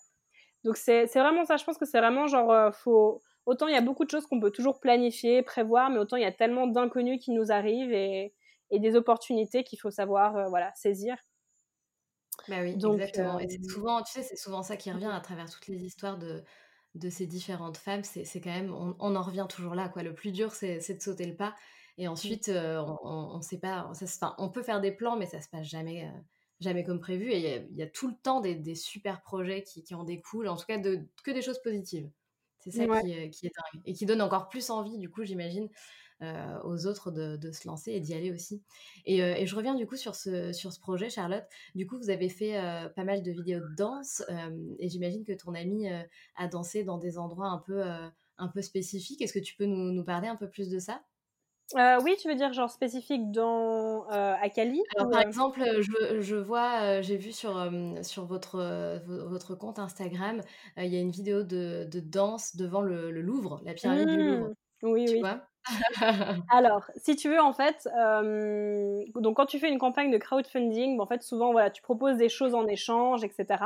[0.62, 1.56] Donc, c'est vraiment ça.
[1.58, 3.20] Je pense que c'est vraiment genre, euh, faut.
[3.46, 6.22] Autant il y a beaucoup de choses qu'on peut toujours planifier, prévoir, mais autant il
[6.22, 8.32] y a tellement d'inconnus qui nous arrivent et,
[8.70, 11.14] et des opportunités qu'il faut savoir, voilà, saisir.
[12.48, 13.38] Bah oui, exactement.
[13.38, 16.18] Et c'est souvent, tu sais, c'est souvent ça qui revient à travers toutes les histoires
[16.18, 16.42] de,
[16.94, 18.04] de ces différentes femmes.
[18.04, 20.02] C'est, quand même, on, on, en revient toujours là, quoi.
[20.02, 21.54] Le plus dur, c'est, de sauter le pas.
[21.96, 22.10] Et mmh.
[22.10, 25.66] ensuite, on, on, sait pas, ça, on peut faire des plans, mais ça se passe
[25.66, 26.10] jamais,
[26.60, 27.30] jamais comme prévu.
[27.30, 30.48] Et il y, a tout le temps des, des super projets qui, qui, en découlent,
[30.48, 32.10] en tout cas de, que des choses positives.
[32.60, 33.82] C'est ça qui, qui, est dingue.
[33.84, 35.68] Et qui donne encore plus envie, du coup, j'imagine,
[36.22, 38.62] euh, aux autres de, se lancer et d'y aller aussi.
[39.08, 41.44] Euh, et, je reviens du coup sur ce, sur ce projet, Charlotte.
[41.74, 44.22] Du coup, vous avez fait euh, pas mal de vidéos de danse
[44.78, 45.88] et j'imagine que ton ami
[46.36, 47.82] a dansé dans des endroits un peu,
[48.38, 49.22] un peu spécifiques.
[49.22, 51.02] Est-ce que tu peux nous, nous, parler un peu plus de ça?
[51.74, 57.16] Oui, tu veux dire genre spécifique dans à Cali Par exemple, je, je vois, j'ai
[57.16, 57.70] vu sur,
[58.02, 60.40] sur votre, votre compte Instagram,
[60.76, 64.48] il y a une vidéo de, de danse devant le, Louvre, la pyramide du Louvre.
[64.48, 64.54] Mmh.
[64.84, 65.22] Oui, oui.
[66.50, 71.00] Alors, si tu veux, en fait, euh, donc quand tu fais une campagne de crowdfunding,
[71.00, 73.64] en fait, souvent, voilà, tu proposes des choses en échange, etc.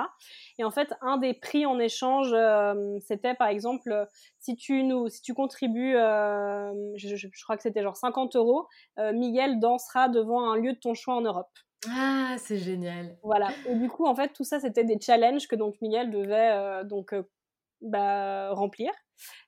[0.58, 4.06] Et en fait, un des prix en échange, euh, c'était par exemple,
[4.38, 8.68] si tu nous, si tu contribues, euh, je, crois que c'était genre 50 euros,
[9.12, 11.50] Miguel dansera devant un lieu de ton choix en Europe.
[11.88, 13.16] Ah, c'est génial.
[13.22, 13.48] Voilà.
[13.68, 17.14] Et du coup, en fait, tout ça, c'était des challenges que donc Miguel devait donc
[17.80, 18.90] bah, remplir.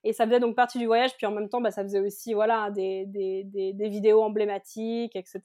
[0.05, 2.35] Et ça faisait donc partie du voyage, puis en même temps, bah, ça faisait aussi
[2.35, 5.41] voilà, des, des, des, vidéos emblématiques, etc.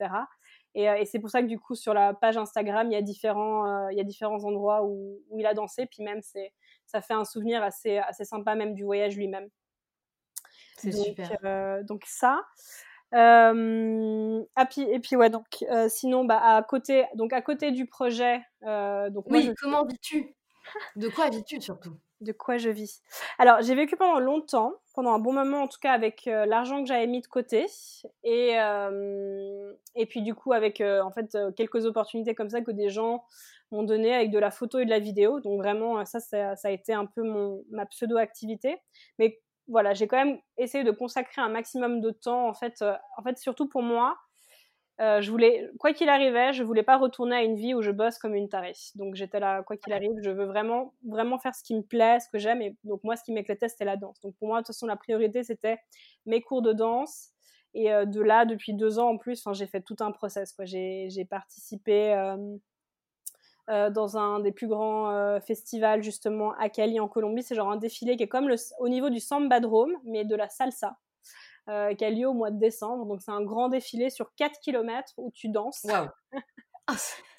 [0.74, 3.02] Et, et c'est pour ça que du coup, sur la page Instagram, il y a
[3.02, 6.54] différents, il y a différents endroits où, où, il a dansé, puis même, c'est,
[6.86, 9.50] ça fait un souvenir assez, assez sympa même du voyage lui-même.
[10.78, 11.84] C'est super.
[11.84, 12.42] donc ça.
[13.14, 15.46] Euh, ah, puis, et puis ouais, donc
[15.88, 18.42] sinon, bah, à côté, donc à côté du projet.
[18.64, 20.36] donc oui, comment vis-tu?
[20.96, 21.96] De quoi vis-tu surtout?
[22.26, 23.02] De quoi je vis.
[23.40, 26.82] Alors, j'ai vécu pendant longtemps, pendant un bon moment en tout cas, avec euh, l'argent
[26.82, 27.66] que j'avais mis de côté.
[28.24, 32.72] Et, euh, et puis, du coup, avec euh, en fait quelques opportunités comme ça que
[32.72, 33.24] des gens
[33.72, 35.40] m'ont donné avec de la photo et de la vidéo.
[35.40, 38.78] Donc, vraiment, ça, ça, ça a été un peu mon, ma pseudo-activité.
[39.20, 42.84] Mais voilà, j'ai quand même essayé de consacrer un maximum de temps, en fait,
[43.18, 44.18] en fait surtout pour moi,
[45.02, 47.92] euh, je voulais, quoi qu'il arrivait, je voulais pas retourner à une vie où je
[47.92, 48.76] bosse comme une tarée.
[48.96, 52.20] Donc j'étais là, quoi qu'il arrive, je veux vraiment, vraiment faire ce qui me plaît,
[52.22, 52.62] ce que j'aime.
[52.62, 54.22] Et donc moi, ce qui m'éclatait, c'était la danse.
[54.22, 55.80] Donc pour moi, de toute façon, la priorité, c'était
[56.26, 57.32] mes cours de danse.
[57.74, 60.54] Et euh, de là, depuis deux ans en plus, j'ai fait tout un process.
[60.54, 60.64] Quoi.
[60.64, 67.44] J'ai, participé euh, dans un des plus grands festivals, justement, à Cali, en Colombie.
[67.44, 70.36] C'est genre un défilé qui est comme le, au niveau du Samba Drome, mais de
[70.38, 70.96] la salsa.
[71.68, 73.06] Euh, qui a lieu au mois de décembre.
[73.06, 75.82] Donc c'est un grand défilé sur 4 km où tu danses.
[75.86, 76.08] Waouh
[76.86, 76.96] ah,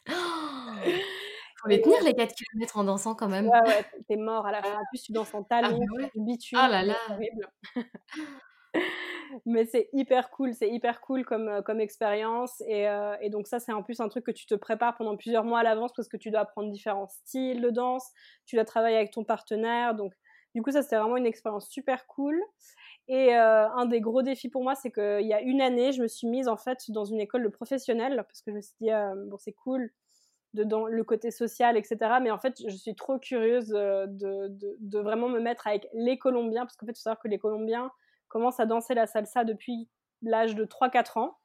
[1.62, 3.48] Faut les tenir les 4 km en dansant quand même.
[3.48, 4.74] Ouais, ouais, t'es mort à la fin.
[4.74, 6.10] En plus, tu danses en talons, ah, ouais.
[6.16, 6.58] bitume.
[6.60, 7.48] Ah là là horrible.
[9.46, 12.60] mais c'est hyper cool, c'est hyper cool comme, euh, comme expérience.
[12.66, 15.16] Et, euh, et, donc ça, c'est en plus un truc que tu te prépares pendant
[15.16, 18.10] plusieurs mois à l'avance parce que tu dois apprendre différents styles de danse,
[18.44, 19.94] tu dois travailler avec ton partenaire.
[19.94, 20.12] Donc
[20.56, 22.40] du coup, ça, c'était vraiment une expérience super cool.
[23.08, 26.02] Et euh, un des gros défis pour moi, c'est qu'il y a une année, je
[26.02, 28.74] me suis mise en fait dans une école de professionnel parce que je me suis
[28.80, 29.92] dit, euh, bon, c'est cool
[30.54, 31.98] de, dans le côté social, etc.
[32.20, 34.48] Mais en fait, je suis trop curieuse euh, de,
[34.80, 37.38] de, vraiment me mettre avec les Colombiens parce qu'en fait, il faut savoir que les
[37.38, 37.92] Colombiens
[38.26, 39.88] commencent à danser la salsa depuis
[40.22, 41.38] l'âge de 3-4 ans.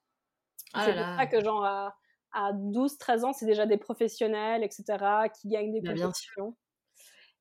[0.74, 1.96] Ah c'est pour ça que, genre, à,
[2.32, 4.84] à 12-13 ans, c'est déjà des professionnels, etc.,
[5.40, 6.56] qui gagnent des bah, compétitions.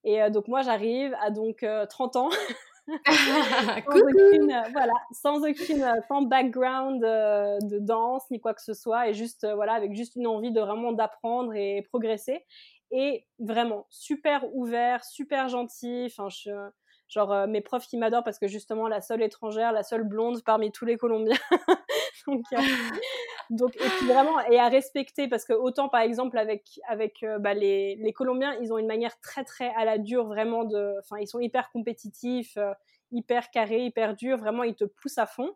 [0.05, 2.29] Et donc, moi, j'arrive à donc 30 ans.
[3.86, 8.62] sans aucune, euh, voilà, sans aucune, euh, sans background euh, de danse ni quoi que
[8.62, 12.45] ce soit, et juste, voilà, avec juste une envie de vraiment d'apprendre et progresser.
[12.93, 16.07] Et vraiment super ouvert, super gentil.
[16.07, 16.51] Enfin, je,
[17.09, 20.72] genre mes profs qui m'adorent parce que justement la seule étrangère, la seule blonde parmi
[20.72, 21.36] tous les Colombiens.
[22.27, 22.45] donc,
[23.51, 27.97] donc, et vraiment, et à respecter parce que autant par exemple avec avec bah, les,
[27.97, 31.29] les Colombiens, ils ont une manière très très à la dure vraiment de, enfin ils
[31.29, 32.57] sont hyper compétitifs,
[33.12, 35.55] hyper carrés, hyper durs, vraiment ils te poussent à fond.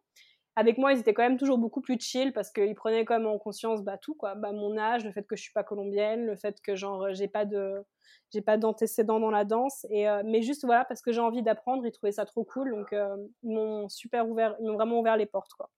[0.57, 3.27] Avec moi, ils étaient quand même toujours beaucoup plus chill parce qu'ils prenaient quand même
[3.27, 4.37] en conscience bah, tout, quoi.
[4.37, 7.27] Bah, mon âge, le fait que je suis pas colombienne, le fait que genre j'ai
[7.27, 7.85] pas de
[8.33, 11.43] j'ai pas d'antécédents dans la danse et euh, mais juste voilà parce que j'ai envie
[11.43, 15.01] d'apprendre, ils trouvaient ça trop cool donc euh, ils m'ont super ouvert, ils m'ont vraiment
[15.01, 15.71] ouvert les portes quoi.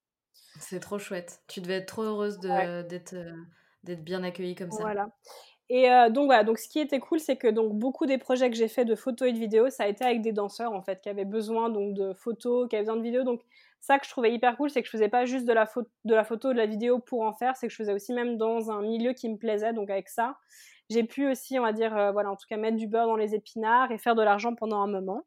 [0.61, 1.41] C'est trop chouette.
[1.49, 3.33] Tu devais être trop heureuse d'être euh,
[3.85, 4.83] d'être bien accueillie comme ça.
[4.83, 5.09] Voilà.
[5.69, 8.57] Et donc voilà, donc ce qui était cool, c'est que donc beaucoup des projets que
[8.57, 11.01] j'ai fait de photos et de vidéos, ça a été avec des danseurs en fait,
[11.01, 13.25] qui avaient besoin donc de photos, qui avaient besoin de vidéos.
[13.25, 13.43] Donc
[13.81, 15.69] ça que je trouvais hyper cool, c'est que je faisais pas juste de la,
[16.05, 18.37] de la photo, de la vidéo pour en faire, c'est que je faisais aussi même
[18.37, 19.73] dans un milieu qui me plaisait.
[19.73, 20.37] Donc avec ça,
[20.89, 23.35] j'ai pu aussi, on va dire, voilà, en tout cas mettre du beurre dans les
[23.35, 25.25] épinards et faire de l'argent pendant un moment.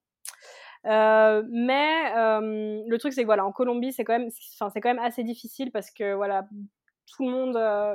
[0.85, 4.79] Euh, mais euh, le truc c'est que voilà en Colombie c'est quand même enfin c'est
[4.79, 6.47] quand même assez difficile parce que voilà
[7.05, 7.93] tout le monde euh,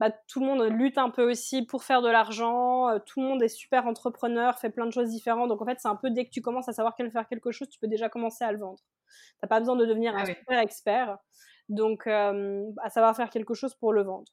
[0.00, 3.40] bah, tout le monde lutte un peu aussi pour faire de l'argent tout le monde
[3.40, 5.48] est super entrepreneur fait plein de choses différentes.
[5.48, 7.68] Donc en fait c'est un peu dès que tu commences à savoir faire quelque chose
[7.68, 8.80] tu peux déjà commencer à le vendre.
[9.40, 11.18] T'as pas besoin de devenir ah un super expert.
[11.68, 14.32] Donc à savoir faire quelque chose pour le vendre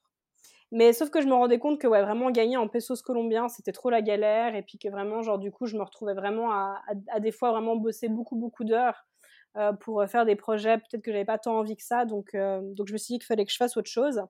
[0.72, 3.72] mais sauf que je me rendais compte que ouais, vraiment gagner en pesos colombiens, c'était
[3.72, 4.56] trop la galère.
[4.56, 7.52] Et puis que vraiment, genre, du coup, je me retrouvais vraiment à, à, des fois
[7.52, 9.04] vraiment bosser beaucoup, beaucoup d'heures
[9.58, 10.78] euh, pour faire des projets.
[10.78, 12.06] Peut-être que j'avais pas tant envie que ça.
[12.06, 14.22] Donc, euh, donc je me suis dit qu'il fallait que je fasse autre chose.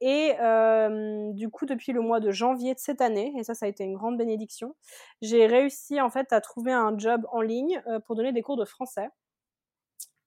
[0.00, 3.66] Et euh, du coup, depuis le mois de janvier de cette année, et ça, ça
[3.66, 4.74] a été une grande bénédiction,
[5.20, 8.64] j'ai réussi en fait à trouver un job en ligne pour donner des cours de
[8.64, 9.10] français.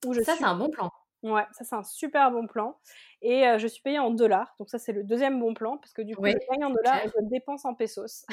[0.06, 0.92] Où je ça, c'est un bon plan.
[1.24, 2.78] Ouais, ça c'est un super bon plan.
[3.22, 4.55] Et je suis payée en dollars.
[4.59, 7.05] Donc ça c'est le deuxième bon plan parce que du coup je gagne en dollars
[7.05, 8.26] et je dépense en pesos.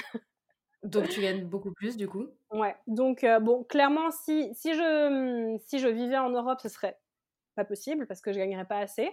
[0.83, 2.27] donc tu gagnes beaucoup plus du coup?
[2.51, 2.75] Ouais.
[2.87, 6.99] Donc bon, clairement si si je mmh, si je vivais en Europe, ce serait
[7.57, 9.11] pas possible parce que je gagnerais pas assez.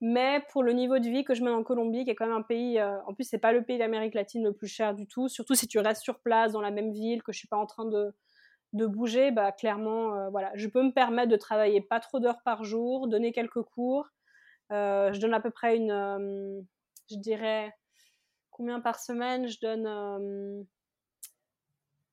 [0.00, 2.34] Mais pour le niveau de vie que je mène en Colombie, qui est quand même
[2.36, 5.28] un pays, en plus c'est pas le pays d'Amérique latine le plus cher du tout,
[5.28, 7.66] surtout si tu restes sur place dans la même ville, que je suis pas en
[7.66, 8.12] train de
[8.72, 12.42] de bouger, bah, clairement, euh, voilà, je peux me permettre de travailler pas trop d'heures
[12.42, 14.08] par jour, donner quelques cours.
[14.70, 16.60] Euh, je donne à peu près une, euh,
[17.10, 17.74] je dirais,
[18.50, 19.46] combien par semaine?
[19.48, 20.66] Je donne.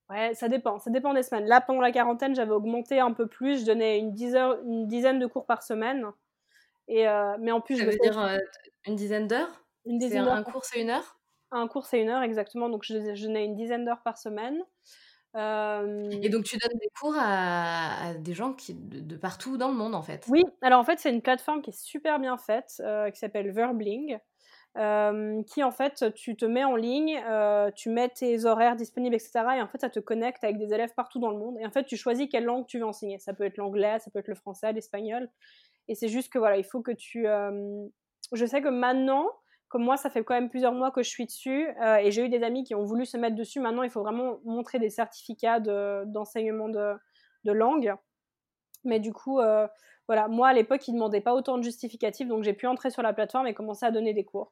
[0.10, 0.80] Ouais, ça dépend.
[0.80, 1.45] Ça dépend des semaines.
[1.45, 3.62] Là, pendant la quarantaine, j'avais augmenté un peu plus.
[3.62, 4.16] Je donnais une,
[4.66, 6.05] une dizaine de cours par semaine.
[6.88, 7.05] Et,
[7.39, 8.39] mais en plus, ça je veut dire
[8.86, 9.64] une dizaine d'heures?
[9.86, 11.20] Une dizaine Un cours, c'est une heure?
[11.51, 12.70] Un cours, c'est une heure, exactement.
[12.70, 12.93] Donc, je,
[13.24, 14.64] donnais une dizaine d'heures par semaine.
[15.36, 19.96] Et donc, tu donnes des cours à, des gens qui, de, partout dans le monde,
[19.96, 20.26] en fait?
[20.28, 22.82] Oui, alors en fait, c'est une plateforme qui est super bien faite,
[23.14, 24.20] qui s'appelle Verbling
[25.46, 27.22] qui en fait, tu te mets en ligne,
[27.76, 29.32] tu mets tes horaires disponibles, etc.
[29.58, 31.58] Et en fait, ça te connecte avec des élèves partout dans le monde.
[31.60, 33.20] Et en fait, tu choisis quelle langue tu veux enseigner.
[33.20, 35.30] Ça peut être l'anglais, ça peut être le français, l'espagnol.
[35.88, 37.26] Et c'est juste que voilà, il faut que tu.
[38.32, 39.28] Je sais que maintenant,
[39.70, 41.67] comme moi, ça fait quand même plusieurs mois que je suis dessus,
[42.01, 43.59] et j'ai eu des amis qui ont voulu se mettre dessus.
[43.59, 46.93] Maintenant, il faut vraiment montrer des certificats d'enseignement de,
[47.45, 47.93] de, langue.
[48.84, 49.39] Mais du coup,
[50.07, 52.89] voilà, moi à l'époque, ils ne demandaient pas autant de justificatifs, donc j'ai pu entrer
[52.89, 54.51] sur la plateforme et commencer à donner des cours.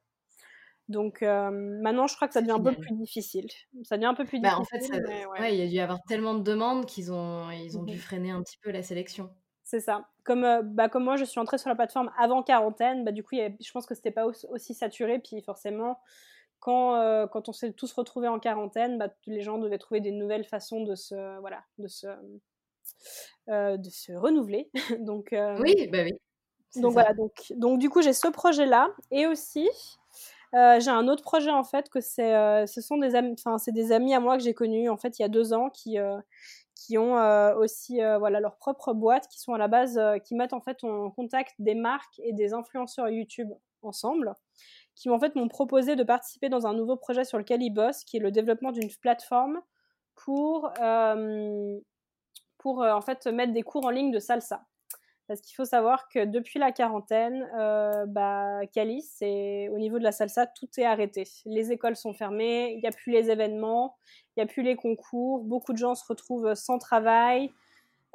[0.88, 3.47] Donc maintenant, je crois que ça devient un peu plus difficile.
[3.84, 4.57] Ça devient un peu plus difficile.
[4.57, 7.78] Bah, en fait, il y a dû y avoir tellement de demandes qu'ils ont, ils
[7.78, 9.30] ont dû mmh freiner un petit peu la sélection.
[9.68, 10.07] C'est ça.
[10.24, 13.36] Comme, bah, comme moi, je suis entrée sur la plateforme avant quarantaine, bah, du coup,
[13.36, 15.20] je pense que c'était pas aussi saturé.
[15.20, 15.99] Puis forcément,
[16.61, 20.45] quand, quand on s'est tous retrouvés en quarantaine, bah, les gens devaient trouver des nouvelles
[20.45, 22.07] façons de se, voilà, de se,
[23.47, 24.70] de se renouveler.
[25.01, 26.18] donc, oui, bah oui.
[26.76, 29.68] Donc voilà, donc, donc du coup j'ai ce projet-là et aussi
[30.53, 33.11] euh, j'ai un autre projet en fait que c'est, euh, ce sont des
[33.57, 35.70] c'est des amis à moi que j'ai connus en fait il y a deux ans
[35.70, 36.18] qui euh,
[36.78, 37.16] qui ont
[37.58, 41.12] aussi voilà leur propre boîte, qui sont à la base, qui mettent en fait en
[41.12, 43.52] contact des marques et des influenceurs YouTube
[43.82, 44.34] ensemble,
[44.96, 47.74] qui en fait m'ont proposé de participer dans un nouveau projet sur lequel ils
[48.06, 49.62] qui est le développement d'une plateforme
[50.16, 50.72] pour
[52.58, 54.66] pour en fait mettre des cours en ligne de salsa.
[55.28, 60.04] Parce qu'il faut savoir que depuis la quarantaine, euh, bah, Cali, c'est au niveau de
[60.04, 61.26] la salsa, tout est arrêté.
[61.46, 63.98] Les écoles sont fermées, il n'y a plus les événements,
[64.36, 67.52] il n'y a plus les concours, beaucoup de gens se retrouvent sans travail.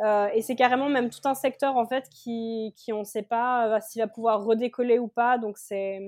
[0.00, 3.22] Euh, et c'est carrément même tout un secteur en fait qui, qui on ne sait
[3.22, 5.38] pas euh, s'il va pouvoir redécoller ou pas.
[5.38, 6.00] Donc c'est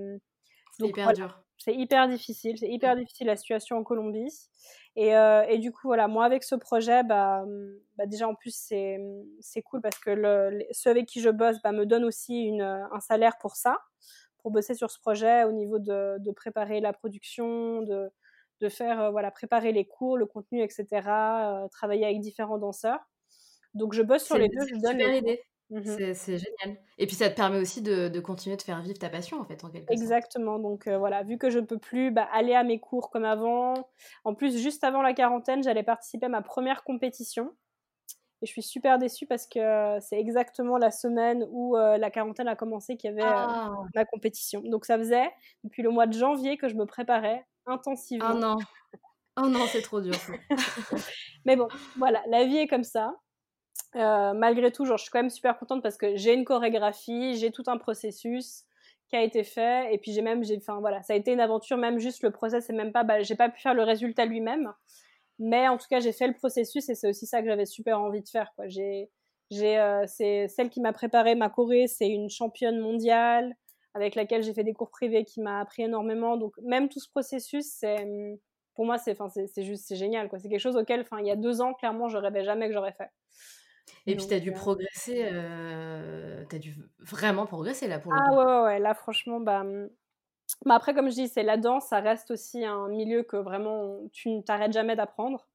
[0.80, 1.40] hyper dur.
[1.58, 4.48] C'est hyper difficile, c'est hyper difficile la situation en Colombie.
[4.96, 8.34] Et, euh, et, du coup, voilà, moi avec ce projet, bah, hum, bah déjà en
[8.34, 8.98] plus c'est,
[9.40, 12.62] c'est cool parce que le, ceux avec qui je bosse bah, me donnent aussi une,
[12.62, 13.78] un salaire pour ça,
[14.38, 18.10] pour bosser sur ce projet au niveau de, de préparer la production, de,
[18.60, 23.00] de faire, euh, voilà, préparer les cours, le contenu, etc., euh, travailler avec différents danseurs.
[23.74, 24.92] Donc je bosse sur les deux, je donne.
[24.92, 25.42] Super idée.
[25.70, 26.78] Mmh c'est génial.
[26.98, 29.64] Et puis ça te permet aussi de, continuer de faire vivre ta passion en fait
[29.64, 30.58] en quelque Exactement.
[30.58, 33.24] Donc euh, voilà, vu que je ne peux plus bah, aller à mes cours comme
[33.24, 33.74] avant.
[34.24, 37.54] En plus, juste avant la quarantaine, j'allais participer à ma première compétition.
[38.42, 42.48] Et je suis super déçue parce que c'est exactement la semaine où euh, la quarantaine
[42.48, 43.74] a commencé qu'il y avait euh, ah.
[43.94, 44.60] ma compétition.
[44.60, 45.30] Donc ça faisait
[45.64, 48.32] depuis le mois de janvier que je me préparais intensivement.
[48.34, 48.58] Oh non.
[49.36, 50.14] Oh non, c'est trop dur.
[51.44, 53.14] Mais bon, voilà, la vie est comme ça.
[53.96, 57.52] Euh, malgré tout, je suis quand même super contente parce que j'ai une chorégraphie, j'ai
[57.52, 58.64] tout un processus
[59.08, 61.76] qui a été fait, et puis j'ai même, enfin voilà, ça a été une aventure,
[61.76, 64.72] même juste le process, c'est même pas, j'ai pas pu faire le résultat lui-même,
[65.38, 68.00] mais en tout cas, j'ai fait le processus, et c'est aussi ça que j'avais super
[68.00, 68.50] envie de faire.
[68.66, 69.10] J'ai,
[69.50, 73.54] j'ai, euh, c'est celle qui m'a préparé ma choré, c'est une championne mondiale
[73.92, 77.08] avec laquelle j'ai fait des cours privés qui m'a appris énormément, donc même tout ce
[77.08, 77.84] processus,
[78.74, 79.16] pour moi, c'est,
[79.46, 80.40] c'est, juste, c'est génial, quoi.
[80.40, 82.92] C'est quelque chose auquel, il y a deux ans, clairement, je rêvais jamais que j'aurais
[82.92, 83.10] fait.
[84.06, 88.18] Et puis, tu as dû progresser, euh, tu as dû vraiment progresser là pour le
[88.20, 89.64] Ah ouais, ouais, ouais, là franchement, bah,
[90.66, 93.98] bah, après comme je dis, c'est la danse, ça reste aussi un milieu que vraiment
[94.12, 95.46] tu ne t'arrêtes jamais d'apprendre.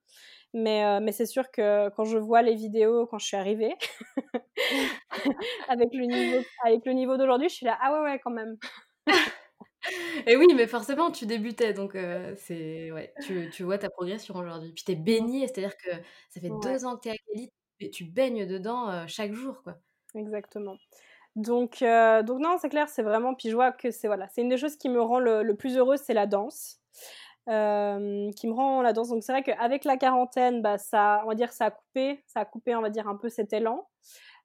[0.54, 3.76] Mais, mais c'est sûr que quand je vois les vidéos quand je suis arrivée,
[5.70, 8.58] avec le niveau, avec le niveau d'aujourd'hui, je suis là, ah ouais, ouais, quand même.
[10.28, 11.96] Et oui, mais forcément, tu débutais, donc
[12.36, 14.74] c'est ouais, tu, tu vois ta progression aujourd'hui.
[14.74, 15.04] Puis tu es mmh.
[15.04, 15.92] baignée, c'est-à-dire que
[16.30, 19.62] ça fait deux ans que tu es à Cali, et tu baignes dedans chaque jour,
[19.64, 19.78] quoi.
[20.16, 20.78] Exactement.
[21.36, 23.36] Donc, donc non, c'est clair, c'est vraiment.
[23.36, 25.78] Puis je vois que c'est voilà, c'est une des choses qui me rend le, plus
[25.78, 26.82] heureuse, c'est la danse,
[27.46, 29.10] qui me rend la danse.
[29.10, 32.42] Donc c'est vrai qu'avec la quarantaine, bah ça, on va dire, ça a coupé, ça
[32.42, 33.88] a coupé, on va dire un peu cet élan.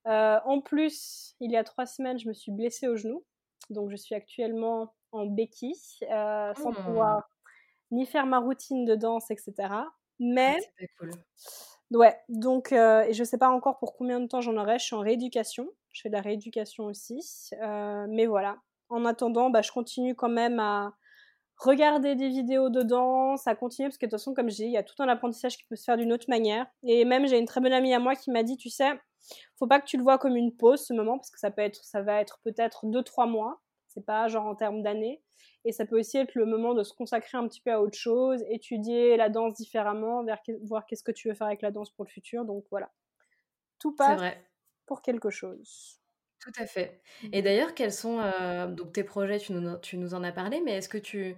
[0.05, 3.25] en plus, il y a trois semaines, je me suis blessée au genou,
[3.71, 6.85] donc je suis actuellement en béquille, sans mmh.
[6.85, 7.29] pouvoir
[7.91, 9.53] ni faire ma routine de danse, etc.
[9.63, 10.59] Ah, Mais
[10.99, 11.11] cool.
[11.93, 14.79] Ouais, donc, euh, et je sais pas encore pour combien de temps j'en aurai.
[14.79, 15.69] Je suis en rééducation.
[15.93, 17.21] Je fais de la rééducation aussi.
[17.63, 18.57] Euh, mais voilà.
[18.89, 20.95] En attendant, bah, je continue quand même à
[21.59, 24.65] regarder des vidéos de danse, à continuer, parce que de toute façon, comme je dis,
[24.65, 26.67] il y a tout un apprentissage qui peut se faire d'une autre manière.
[26.85, 28.91] Et même, j'ai une très bonne amie à moi qui m'a dit, tu sais,
[29.59, 31.63] faut pas que tu le vois comme une pause, ce moment, parce que ça peut
[31.63, 33.61] être, ça va être peut-être deux, trois mois.
[33.95, 35.23] C'est pas genre en termes d'années.
[35.65, 37.97] Et ça peut aussi être le moment de se consacrer un petit peu à autre
[37.97, 40.25] chose, étudier la danse différemment,
[40.63, 42.45] voir qu'est-ce que tu veux faire avec la danse pour le futur.
[42.45, 42.91] Donc voilà,
[43.79, 44.21] tout passe
[44.87, 46.01] pour quelque chose.
[46.39, 47.01] Tout à fait.
[47.33, 48.21] Et d'ailleurs, quels sont
[48.69, 51.35] donc tes projets tu nous, tu nous en as parlé, mais est-ce que tu,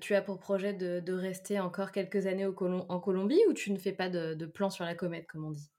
[0.00, 3.78] tu as pour projet de, rester encore quelques années au en Colombie ou tu ne
[3.78, 5.70] fais pas de, de plan sur la comète, comme on dit?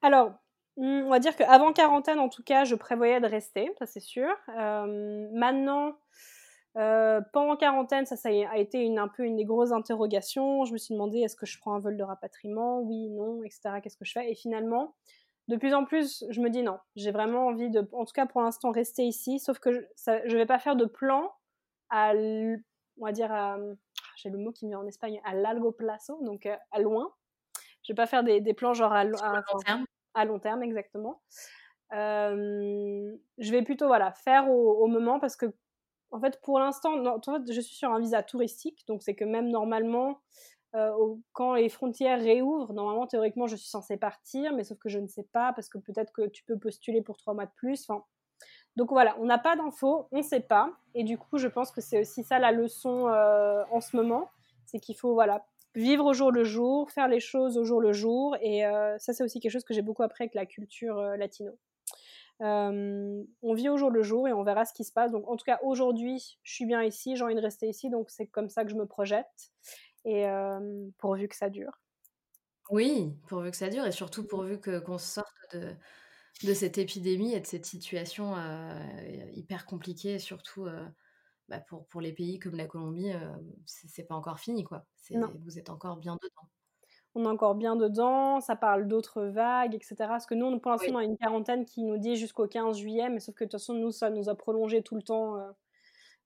[0.00, 0.32] Alors,
[0.78, 4.28] on va dire qu'avant quarantaine, en tout cas, je prévoyais de rester, ça c'est sûr.
[4.56, 5.94] maintenant,
[6.74, 10.64] pendant quarantaine, ça, ça a été une, un peu une des grosses interrogations.
[10.64, 12.80] Je me suis demandé est-ce que je prends un vol de rapatriement?
[12.80, 13.80] Oui, non, etc.
[13.82, 14.30] Qu'est-ce que je fais?
[14.30, 14.94] Et finalement,
[15.48, 18.26] de plus en plus, je me dis non, j'ai vraiment envie de, en tout cas
[18.26, 21.32] pour l'instant, rester ici, sauf que je ne vais pas faire de plan
[21.88, 23.30] à, on va dire,
[24.16, 27.10] j'ai le mot qui me vient en Espagne, à largo plazo, donc euh, à loin.
[27.82, 29.16] Je vais pas faire des, plans genre à, long
[29.64, 29.84] terme.
[30.14, 31.20] À long terme, exactement.
[31.92, 35.46] Euh, je vais plutôt voilà faire au, moment parce que
[36.10, 37.02] en fait pour l'instant,
[37.48, 40.20] je suis sur un visa touristique, donc c'est que même normalement
[40.74, 44.98] euh, quand les frontières réouvrent, normalement, théoriquement, je suis censée partir, mais sauf que je
[44.98, 47.88] ne sais pas, parce que peut-être que tu peux postuler pour trois mois de plus.
[48.76, 50.70] Donc voilà, on n'a pas d'infos, on ne sait pas.
[50.94, 54.30] Et du coup, je pense que c'est aussi ça la leçon euh, en ce moment,
[54.66, 57.92] c'est qu'il faut voilà vivre au jour le jour, faire les choses au jour le
[57.92, 58.36] jour.
[58.40, 61.52] Et euh, ça, c'est aussi quelque chose que j'ai beaucoup appris avec la culture latino.
[62.40, 65.12] on vit au jour le jour et on verra ce qui se passe.
[65.12, 68.10] Donc en tout cas, aujourd'hui, je suis bien ici, j'ai envie de rester ici, donc
[68.10, 69.52] c'est comme ça que je me projette
[70.04, 70.26] et
[70.98, 71.80] pourvu que ça dure.
[72.70, 75.74] Oui, pourvu que ça dure et surtout pourvu que qu'on sorte de,
[76.44, 78.34] de cette épidémie et de cette situation
[79.32, 80.66] hyper compliquée, surtout
[81.48, 83.12] bah, pour, pour les pays comme la Colombie,
[83.66, 84.84] c'est pas encore fini quoi.
[85.44, 86.48] Vous êtes encore bien dedans.
[87.14, 89.96] On est encore bien dedans, ça parle d'autres vagues, etc.
[89.98, 93.08] Parce que nous, pour l'instant, on a une quarantaine qui nous dit jusqu'au 15 juillet,
[93.08, 95.36] mais sauf que de toute façon, nous, ça nous a prolongé tout le temps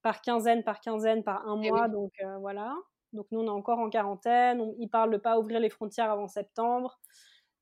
[0.03, 1.89] par quinzaine, par quinzaine, par un mois.
[1.89, 2.75] Donc voilà.
[3.13, 4.61] Donc nous, on est encore en quarantaine.
[4.61, 6.99] On, ils parlent de pas ouvrir les frontières avant septembre.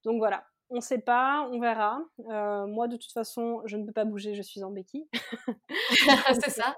[0.05, 2.01] Donc voilà, on ne sait pas, on verra.
[2.31, 5.09] Euh, moi, de toute façon, je ne peux pas bouger, je suis en béquille.
[6.41, 6.77] c'est ça.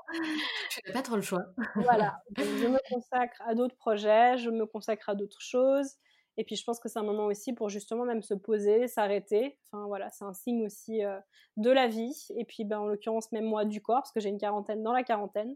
[0.70, 1.44] Tu n'as pas trop le choix.
[1.76, 2.18] voilà.
[2.36, 5.96] je me consacre à d'autres projets, je me consacre à d'autres choses.
[6.38, 9.58] Et puis je pense que c'est un moment aussi pour justement même se poser, s'arrêter.
[9.70, 11.20] Enfin voilà, c'est un signe aussi euh,
[11.58, 12.26] de la vie.
[12.38, 14.94] Et puis ben, en l'occurrence même moi du corps, parce que j'ai une quarantaine dans
[14.94, 15.54] la quarantaine,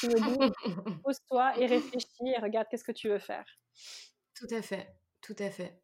[0.00, 0.52] qui me dit
[1.04, 3.44] pose-toi et réfléchis et regarde qu'est-ce que tu veux faire.
[4.34, 4.88] Tout à fait.
[5.30, 5.80] Tout à fait.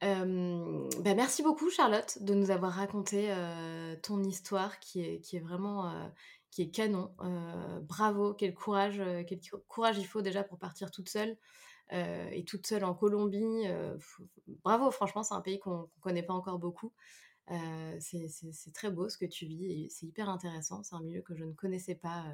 [0.00, 5.40] bah merci beaucoup Charlotte de nous avoir raconté euh, ton histoire qui est, qui est
[5.40, 6.08] vraiment euh,
[6.50, 7.14] qui est canon.
[7.82, 9.38] bravo, quel courage, quel
[9.68, 11.36] courage il faut déjà pour partir toute seule.
[11.92, 13.64] Et toute seule en Colombie.
[14.64, 16.94] Bravo, franchement, c'est un pays qu'on ne connaît pas encore beaucoup.
[18.00, 20.82] C'est très beau ce que tu vis et c'est hyper intéressant.
[20.82, 22.24] C'est un milieu que je ne connaissais pas,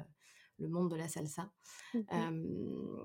[0.59, 1.51] le monde de la salsa.
[1.93, 3.03] Mmh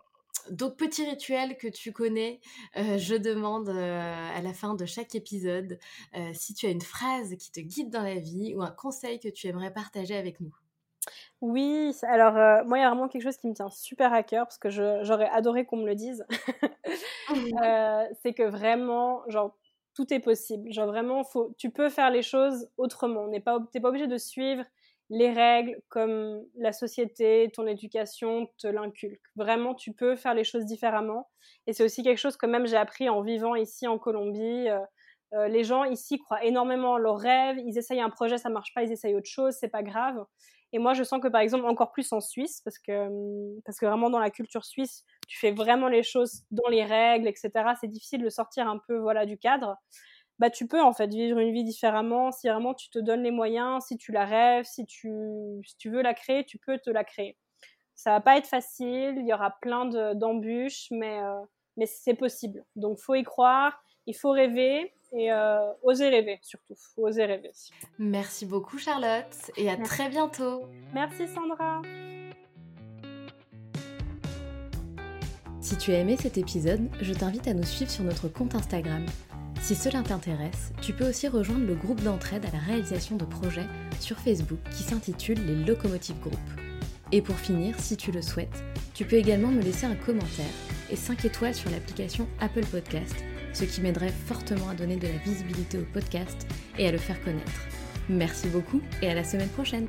[0.51, 2.41] donc, petit rituel que tu connais,
[2.75, 5.79] je demande à la fin de chaque épisode
[6.33, 9.29] si tu as une phrase qui te guide dans la vie ou un conseil que
[9.29, 10.55] tu aimerais partager avec nous.
[11.41, 14.23] Oui, alors euh, moi, il y a vraiment quelque chose qui me tient super à
[14.23, 16.25] cœur parce que j'aurais adoré qu'on me le dise.
[17.63, 19.55] Euh, c'est que vraiment, genre,
[19.95, 20.73] tout est possible.
[20.73, 23.25] Genre, vraiment, faut, tu peux faire les choses autrement.
[23.25, 24.65] Tu n'es pas, pas obligé de suivre
[25.11, 29.23] les règles comme la société, ton éducation te l'inculque.
[29.37, 31.29] Vraiment, tu peux faire les choses différemment.
[31.67, 34.69] Et c'est aussi quelque chose que même j'ai appris en vivant ici en Colombie.
[35.35, 37.59] Euh, les gens ici croient énormément en leurs rêves.
[37.65, 40.25] Ils essayent un projet, ça marche pas, ils essayent autre chose, c'est pas grave.
[40.73, 43.79] Et moi, je sens que par exemple, encore plus en Suisse, parce que, hum, parce
[43.79, 47.51] que vraiment dans la culture suisse, tu fais vraiment les choses dans les règles, etc.
[47.81, 49.77] C'est difficile de sortir un peu voilà, du cadre.
[50.39, 53.33] Bah, tu peux en fait vivre une vie différemment si vraiment tu te donnes les
[53.33, 55.11] moyens, si tu la rêves, si tu,
[55.67, 57.37] si tu veux la créer, tu peux te la créer.
[57.95, 61.41] Ça va pas être facile, il y aura plein d'embûches, mais, euh,
[61.77, 62.65] mais c'est possible.
[62.77, 67.51] Donc, faut y croire, il faut rêver et euh, oser rêver surtout, oser rêver.
[67.99, 70.67] Merci beaucoup Charlotte et à très bientôt.
[70.95, 71.83] Merci Sandra.
[75.61, 79.05] Si tu as aimé cet épisode, je t'invite à nous suivre sur notre compte Instagram.
[79.69, 83.67] Si cela t'intéresse, tu peux aussi rejoindre le groupe d'entraide à la réalisation de projets
[84.01, 86.41] sur Facebook qui s'intitule les Locomotive Group.
[87.13, 88.65] Et pour finir, si tu le souhaites,
[88.95, 90.47] tu peux également me laisser un commentaire
[90.91, 93.15] et 5 étoiles sur l'application Apple Podcast
[93.53, 96.47] ce qui m'aiderait fortement à donner de la visibilité au podcast
[96.79, 97.67] et à le faire connaître.
[98.09, 99.87] Merci beaucoup et à la semaine prochaine